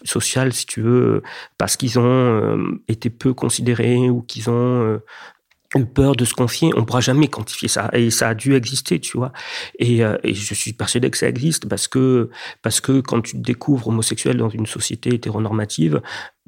social, 0.04 0.54
si 0.54 0.65
tu 0.65 0.82
veux, 0.82 1.24
parce 1.58 1.78
qu'ils 1.78 2.00
ont 2.00 2.80
été 2.88 3.10
peu 3.10 3.34
considérés 3.34 4.10
ou 4.10 4.21
qu'ils 4.21 4.50
ont 4.50 5.00
eu 5.76 5.86
peur 5.86 6.15
de 6.15 6.26
se 6.26 6.34
confier, 6.34 6.71
on 6.76 6.84
pourra 6.84 7.00
jamais 7.00 7.28
quantifier 7.28 7.67
ça 7.67 7.89
et 7.93 8.10
ça 8.12 8.30
a 8.30 8.34
dû 8.34 8.56
exister, 8.56 9.00
tu 9.00 9.17
vois. 9.17 9.32
Et, 9.80 10.00
et, 10.00 10.34
je 10.34 10.54
suis 10.54 10.74
persuadé 10.74 11.10
que 11.10 11.17
ça 11.17 11.28
existe 11.28 11.67
parce 11.67 11.88
que 11.88 12.30
parce 12.62 12.82
que 12.82 13.00
quand 13.02 13.21
tu 13.21 13.34
te 13.34 13.41
découvres 13.41 13.88
homosexuel 13.88 14.38
dans 14.38 14.50
une 14.50 14.65
société 14.65 15.13
hétéronormative, 15.13 16.02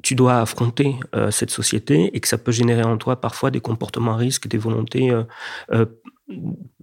tu 0.04 0.14
dois 0.14 0.36
affronter 0.40 0.96
euh, 1.16 1.30
cette 1.32 1.50
société 1.50 2.10
et 2.14 2.20
que 2.20 2.28
ça 2.28 2.38
peut 2.38 2.52
générer 2.52 2.84
en 2.84 2.98
toi 2.98 3.20
parfois 3.20 3.50
des 3.50 3.60
comportements 3.60 4.12
à 4.12 4.16
risque, 4.16 4.46
des 4.46 4.58
volontés 4.58 5.10
euh, 5.10 5.24
euh, 5.72 5.86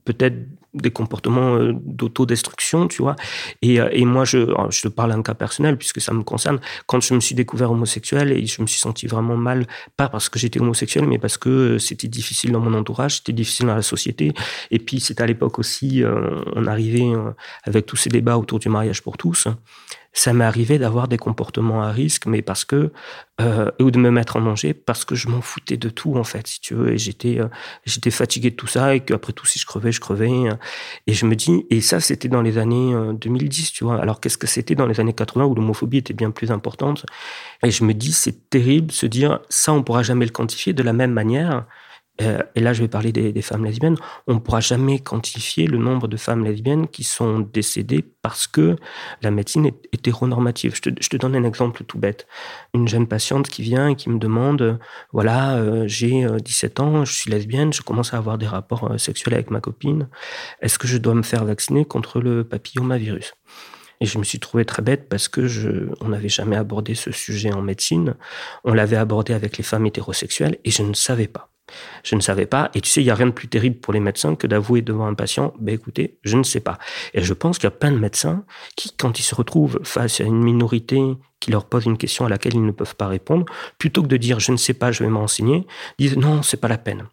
peut-être 0.04 0.38
des 0.74 0.92
comportements 0.92 1.56
euh, 1.56 1.74
d'autodestruction, 1.84 2.88
tu 2.88 3.02
vois. 3.02 3.16
Et, 3.62 3.80
euh, 3.82 3.90
et 3.92 4.06
moi, 4.06 4.24
je, 4.24 4.40
je 4.70 4.82
te 4.82 4.88
parle 4.88 5.12
d'un 5.12 5.22
cas 5.22 5.34
personnel 5.34 5.78
puisque 5.78 6.00
ça 6.00 6.14
me 6.14 6.24
concerne. 6.24 6.60
Quand 6.88 7.02
je 7.02 7.14
me 7.14 7.20
suis 7.20 7.36
découvert 7.36 7.72
homosexuel 7.72 8.32
et 8.32 8.46
je 8.46 8.62
me 8.62 8.68
suis 8.68 8.80
senti 8.80 9.06
vraiment 9.06 9.36
mal, 9.36 9.68
pas 9.98 10.08
parce 10.08 10.30
que 10.30 10.40
j'étais 10.40 10.62
homosexuel, 10.62 11.06
mais 11.06 11.20
parce 11.20 11.38
que 11.38 11.50
euh, 11.50 11.80
c'était 11.80 12.08
difficile 12.08 12.52
dans 12.54 12.62
mon 12.62 12.74
entourage, 12.74 13.18
c'était 13.18 13.34
difficile 13.34 13.68
dans 13.68 13.76
la 13.76 13.82
société. 13.82 14.34
Et 14.72 14.80
puis, 14.80 15.00
c'était 15.02 15.24
à 15.24 15.28
l'époque 15.28 15.60
aussi, 15.60 16.04
on 16.56 16.66
arrivait 16.66 17.12
avec 17.64 17.86
tous 17.86 17.98
ces 17.98 18.10
débats 18.10 18.38
autour 18.38 18.60
du 18.60 18.70
mariage 18.70 19.02
pour 19.02 19.18
tous 19.18 19.48
ça 20.14 20.34
m'est 20.34 20.44
arrivé 20.44 20.78
d'avoir 20.78 21.08
des 21.08 21.18
comportements 21.18 21.84
à 21.84 21.92
risque, 21.92 22.26
mais 22.26 22.42
parce 22.42 22.66
que 22.66 22.92
euh, 23.40 23.72
ou 23.80 23.92
de 23.92 23.98
me 23.98 24.12
mettre 24.12 24.36
en 24.36 24.42
danger 24.42 24.74
parce 24.74 25.06
que 25.06 25.16
je 25.16 25.30
m'en 25.30 25.42
foutais 25.42 25.78
de 25.78 25.90
tout 25.90 26.16
en 26.16 26.24
fait, 26.24 26.48
si 26.48 26.60
tu 26.60 26.76
veux, 26.76 26.92
et 26.94 26.98
j'étais 26.98 27.40
euh, 27.40 27.48
j'étais 27.86 28.12
fatigué 28.12 28.52
de 28.52 28.56
tout 28.56 28.68
ça 28.68 28.94
et 28.96 29.00
qu'après 29.00 29.34
tout 29.34 29.46
si 29.46 29.58
je 29.58 29.66
crevais, 29.66 29.92
je 29.92 30.02
crevais. 30.02 30.50
Euh, 30.50 30.56
et 31.08 31.14
je 31.14 31.26
me 31.26 31.36
dis 31.36 31.66
et 31.70 31.82
ça 31.82 32.00
c'était 32.00 32.28
dans 32.28 32.42
les 32.42 32.58
années 32.58 32.94
2010, 33.14 33.72
tu 33.72 33.84
vois. 33.84 34.02
Alors 34.02 34.20
qu'est-ce 34.20 34.38
que 34.38 34.48
c'était 34.48 34.76
dans 34.76 34.86
les 34.86 35.00
années 35.00 35.14
80 35.14 35.46
où 35.46 35.56
l'homophobie 35.56 35.98
était 35.98 36.14
bien 36.14 36.32
plus 36.32 36.52
importante? 36.52 37.06
Et 37.64 37.72
je 37.72 37.84
me 37.84 37.94
dis 37.94 38.12
c'est 38.12 38.50
terrible 38.50 38.92
se 38.92 39.06
dire 39.06 39.40
ça 39.50 39.74
on 39.74 39.84
pourra 39.84 40.04
jamais 40.04 40.26
le 40.26 40.32
quantifier 40.32 40.74
de 40.74 40.84
la 40.84 40.94
même 40.94 41.12
manière 41.12 41.52
euh, 41.52 41.62
et 42.20 42.60
là, 42.60 42.74
je 42.74 42.82
vais 42.82 42.88
parler 42.88 43.12
des, 43.12 43.42
femmes 43.42 43.66
lesbiennes. 43.66 43.96
On 44.28 44.36
ne 44.36 44.40
pourra 44.40 44.60
jamais 44.60 45.00
quantifier 45.00 45.66
le 45.66 45.78
nombre 45.78 46.08
de 46.08 46.18
femmes 46.18 46.44
lesbiennes 46.44 46.88
qui 46.88 47.04
sont 47.04 47.40
décédées 47.40 48.04
parce 48.22 48.46
que 48.46 48.76
la 49.22 49.32
médecine 49.32 49.66
est 49.66 49.90
hétéronormative. 49.92 50.76
Je 50.76 50.82
te, 50.82 50.90
je 51.00 51.10
te 51.10 51.18
donne 51.18 51.36
un 51.36 51.44
exemple 51.44 51.84
tout 51.84 51.98
bête. 51.98 52.28
Une 52.76 52.88
jeune 52.88 53.08
patiente 53.08 53.48
qui 53.48 53.64
vient 53.64 53.88
et 53.88 53.96
qui 53.96 54.10
me 54.10 54.20
demande, 54.20 54.80
voilà, 55.12 55.56
euh, 55.56 55.88
j'ai 55.88 56.28
17 56.44 56.80
euh, 56.80 56.84
ans, 56.84 57.06
je 57.06 57.14
suis 57.14 57.32
lesbienne, 57.32 57.74
je 57.74 57.82
commence 57.82 58.14
à 58.14 58.18
avoir 58.18 58.38
des 58.38 58.48
rapports 58.48 59.00
sexuels 59.00 59.34
avec 59.34 59.50
ma 59.50 59.60
copine. 59.60 60.08
Est-ce 60.62 60.78
que 60.78 60.88
je 60.88 60.98
dois 60.98 61.16
me 61.16 61.24
faire 61.24 61.46
vacciner 61.46 61.86
contre 61.86 62.20
le 62.20 62.44
papillomavirus? 62.44 63.34
Et 64.02 64.06
je 64.06 64.18
me 64.18 64.24
suis 64.24 64.40
trouvé 64.40 64.66
très 64.66 64.82
bête 64.82 65.08
parce 65.08 65.28
que 65.28 65.48
je, 65.48 65.90
on 66.02 66.10
n'avait 66.10 66.28
jamais 66.28 66.56
abordé 66.56 66.96
ce 66.96 67.12
sujet 67.12 67.54
en 67.54 67.62
médecine. 67.62 68.16
On 68.66 68.74
l'avait 68.74 68.98
abordé 68.98 69.34
avec 69.34 69.58
les 69.58 69.64
femmes 69.64 69.86
hétérosexuelles 69.86 70.58
et 70.66 70.72
je 70.72 70.82
ne 70.82 70.94
savais 70.94 71.28
pas. 71.28 71.50
Je 72.04 72.16
ne 72.16 72.22
savais 72.22 72.48
pas. 72.48 72.72
Et 72.74 72.82
tu 72.82 72.90
sais, 72.90 73.02
il 73.02 73.06
n'y 73.06 73.12
a 73.12 73.16
rien 73.16 73.28
de 73.28 73.32
plus 73.32 73.48
terrible 73.48 73.78
pour 73.78 73.94
les 73.94 74.00
médecins 74.00 74.36
que 74.36 74.48
d'avouer 74.48 74.82
devant 74.82 75.06
un 75.06 75.14
patient, 75.14 75.54
ben 75.60 75.74
écoutez, 75.74 76.18
je 76.24 76.36
ne 76.36 76.44
sais 76.44 76.60
pas. 76.60 76.80
Et 77.14 77.22
je 77.22 77.34
pense 77.34 77.60
qu'il 77.60 77.66
y 77.66 77.68
a 77.68 77.72
plein 77.72 77.92
de 77.92 78.00
médecins 78.00 78.44
qui, 78.76 78.92
quand 78.98 79.20
ils 79.20 79.24
se 79.24 79.36
retrouvent 79.36 79.80
face 79.84 80.20
à 80.20 80.24
une 80.24 80.44
minorité 80.44 81.00
qui 81.40 81.52
leur 81.52 81.66
pose 81.66 81.86
une 81.86 81.98
question 81.98 82.26
à 82.26 82.30
laquelle 82.30 82.56
ils 82.56 82.66
ne 82.66 82.72
peuvent 82.72 82.96
pas 82.96 83.08
répondre, 83.08 83.46
plutôt 83.78 84.02
que 84.02 84.08
de 84.08 84.18
dire 84.18 84.40
je 84.40 84.52
ne 84.52 84.58
sais 84.58 84.74
pas, 84.74 84.92
je 84.92 85.04
vais 85.04 85.10
m'enseigner, 85.10 85.66
disent 85.98 86.18
non, 86.18 86.42
c'est 86.42 86.58
pas 86.58 86.68
la 86.68 86.78
peine. 86.78 87.06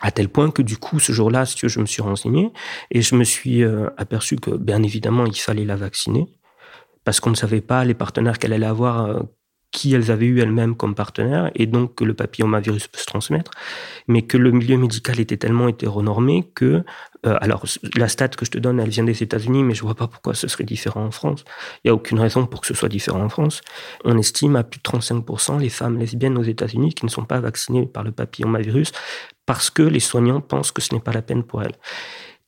À 0.00 0.10
tel 0.10 0.28
point 0.28 0.50
que 0.50 0.62
du 0.62 0.76
coup, 0.76 1.00
ce 1.00 1.12
jour-là, 1.12 1.46
si 1.46 1.68
je 1.68 1.80
me 1.80 1.86
suis 1.86 2.02
renseigné 2.02 2.52
et 2.90 3.02
je 3.02 3.14
me 3.14 3.24
suis 3.24 3.62
euh, 3.62 3.88
aperçu 3.96 4.36
que, 4.36 4.50
bien 4.50 4.82
évidemment, 4.82 5.26
il 5.26 5.36
fallait 5.36 5.64
la 5.64 5.76
vacciner 5.76 6.26
parce 7.04 7.20
qu'on 7.20 7.30
ne 7.30 7.36
savait 7.36 7.62
pas 7.62 7.84
les 7.86 7.94
partenaires 7.94 8.38
qu'elle 8.38 8.52
allait 8.52 8.66
avoir, 8.66 9.06
euh, 9.06 9.20
qui 9.70 9.94
elles 9.94 10.10
avaient 10.10 10.26
eu 10.26 10.40
elles-mêmes 10.40 10.76
comme 10.76 10.94
partenaires, 10.94 11.50
et 11.54 11.66
donc 11.66 11.94
que 11.94 12.04
le 12.04 12.14
papillomavirus 12.14 12.86
peut 12.88 12.98
se 12.98 13.06
transmettre, 13.06 13.50
mais 14.08 14.22
que 14.22 14.36
le 14.36 14.50
milieu 14.50 14.76
médical 14.76 15.18
était 15.20 15.36
tellement 15.36 15.68
hétéronormé 15.68 16.50
que, 16.54 16.84
euh, 17.26 17.36
alors 17.40 17.64
la 17.96 18.08
stat 18.08 18.28
que 18.28 18.44
je 18.44 18.50
te 18.50 18.58
donne, 18.58 18.80
elle 18.80 18.90
vient 18.90 19.04
des 19.04 19.22
États-Unis, 19.22 19.62
mais 19.62 19.74
je 19.74 19.82
vois 19.82 19.94
pas 19.94 20.06
pourquoi 20.06 20.34
ce 20.34 20.48
serait 20.48 20.64
différent 20.64 21.04
en 21.04 21.10
France. 21.10 21.44
Il 21.84 21.88
y 21.88 21.90
a 21.90 21.94
aucune 21.94 22.20
raison 22.20 22.46
pour 22.46 22.60
que 22.60 22.66
ce 22.66 22.74
soit 22.74 22.88
différent 22.88 23.22
en 23.22 23.28
France. 23.28 23.62
On 24.04 24.18
estime 24.18 24.56
à 24.56 24.62
plus 24.64 24.78
de 24.78 24.82
35% 24.82 25.58
les 25.58 25.68
femmes 25.68 25.98
lesbiennes 25.98 26.38
aux 26.38 26.42
États-Unis 26.42 26.94
qui 26.94 27.04
ne 27.04 27.10
sont 27.10 27.24
pas 27.24 27.40
vaccinées 27.40 27.86
par 27.86 28.04
le 28.04 28.12
papillomavirus 28.12 28.92
parce 29.48 29.70
que 29.70 29.82
les 29.82 29.98
soignants 29.98 30.40
pensent 30.40 30.72
que 30.72 30.82
ce 30.82 30.94
n'est 30.94 31.00
pas 31.00 31.12
la 31.12 31.22
peine 31.22 31.42
pour 31.42 31.62
elles. 31.62 31.74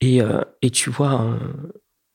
Et, 0.00 0.20
euh, 0.22 0.42
et 0.62 0.70
tu 0.70 0.90
vois, 0.90 1.22
euh, 1.22 1.38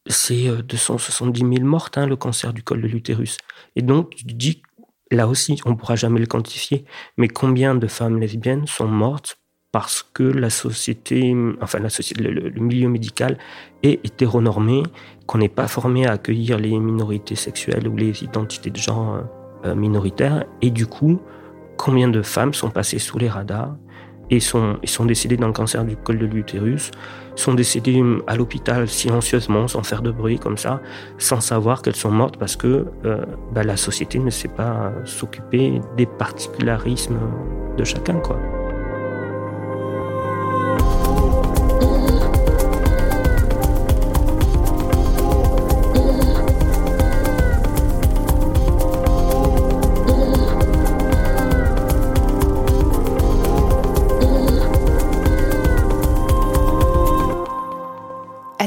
c'est 0.07 0.47
270 0.63 1.39
000 1.39 1.51
mortes, 1.61 1.97
hein, 1.97 2.05
le 2.05 2.15
cancer 2.15 2.53
du 2.53 2.63
col 2.63 2.81
de 2.81 2.87
l'utérus. 2.87 3.37
Et 3.75 3.81
donc, 3.81 4.15
tu 4.15 4.25
dis 4.25 4.61
Là 5.11 5.27
aussi, 5.27 5.61
on 5.65 5.71
ne 5.71 5.75
pourra 5.75 5.95
jamais 5.95 6.19
le 6.19 6.25
quantifier, 6.25 6.83
mais 7.17 7.27
combien 7.27 7.75
de 7.75 7.87
femmes 7.87 8.19
lesbiennes 8.19 8.65
sont 8.65 8.87
mortes 8.87 9.37
parce 9.71 10.03
que 10.03 10.23
la 10.23 10.49
société, 10.49 11.35
enfin 11.61 11.87
société, 11.89 12.23
le, 12.23 12.49
milieu 12.59 12.89
médical 12.89 13.37
est 13.83 14.03
hétéronormé, 14.05 14.83
qu'on 15.27 15.37
n'est 15.37 15.49
pas 15.49 15.67
formé 15.67 16.07
à 16.07 16.13
accueillir 16.13 16.57
les 16.57 16.79
minorités 16.79 17.35
sexuelles 17.35 17.87
ou 17.87 17.95
les 17.95 18.23
identités 18.23 18.71
de 18.71 18.77
genre 18.77 19.19
euh, 19.65 19.75
minoritaires, 19.75 20.45
et 20.61 20.71
du 20.71 20.87
coup, 20.87 21.19
combien 21.77 22.07
de 22.07 22.21
femmes 22.21 22.53
sont 22.53 22.69
passées 22.69 22.99
sous 22.99 23.19
les 23.19 23.29
radars 23.29 23.75
et 24.29 24.39
sont, 24.39 24.77
ils 24.83 24.89
sont 24.89 25.05
décédés 25.05 25.37
d'un 25.37 25.51
cancer 25.51 25.83
du 25.85 25.95
col 25.95 26.17
de 26.17 26.25
l'utérus, 26.25 26.91
sont 27.35 27.53
décédés 27.53 28.03
à 28.27 28.35
l'hôpital 28.35 28.87
silencieusement, 28.87 29.67
sans 29.67 29.83
faire 29.83 30.01
de 30.01 30.11
bruit 30.11 30.39
comme 30.39 30.57
ça, 30.57 30.81
sans 31.17 31.41
savoir 31.41 31.81
qu'elles 31.81 31.95
sont 31.95 32.11
mortes 32.11 32.37
parce 32.37 32.55
que 32.55 32.85
euh, 33.05 33.25
bah, 33.53 33.63
la 33.63 33.77
société 33.77 34.19
ne 34.19 34.29
sait 34.29 34.47
pas 34.47 34.91
s'occuper 35.03 35.79
des 35.97 36.05
particularismes 36.05 37.19
de 37.77 37.83
chacun. 37.83 38.19
quoi. 38.19 38.39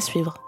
Suivre. 0.00 0.47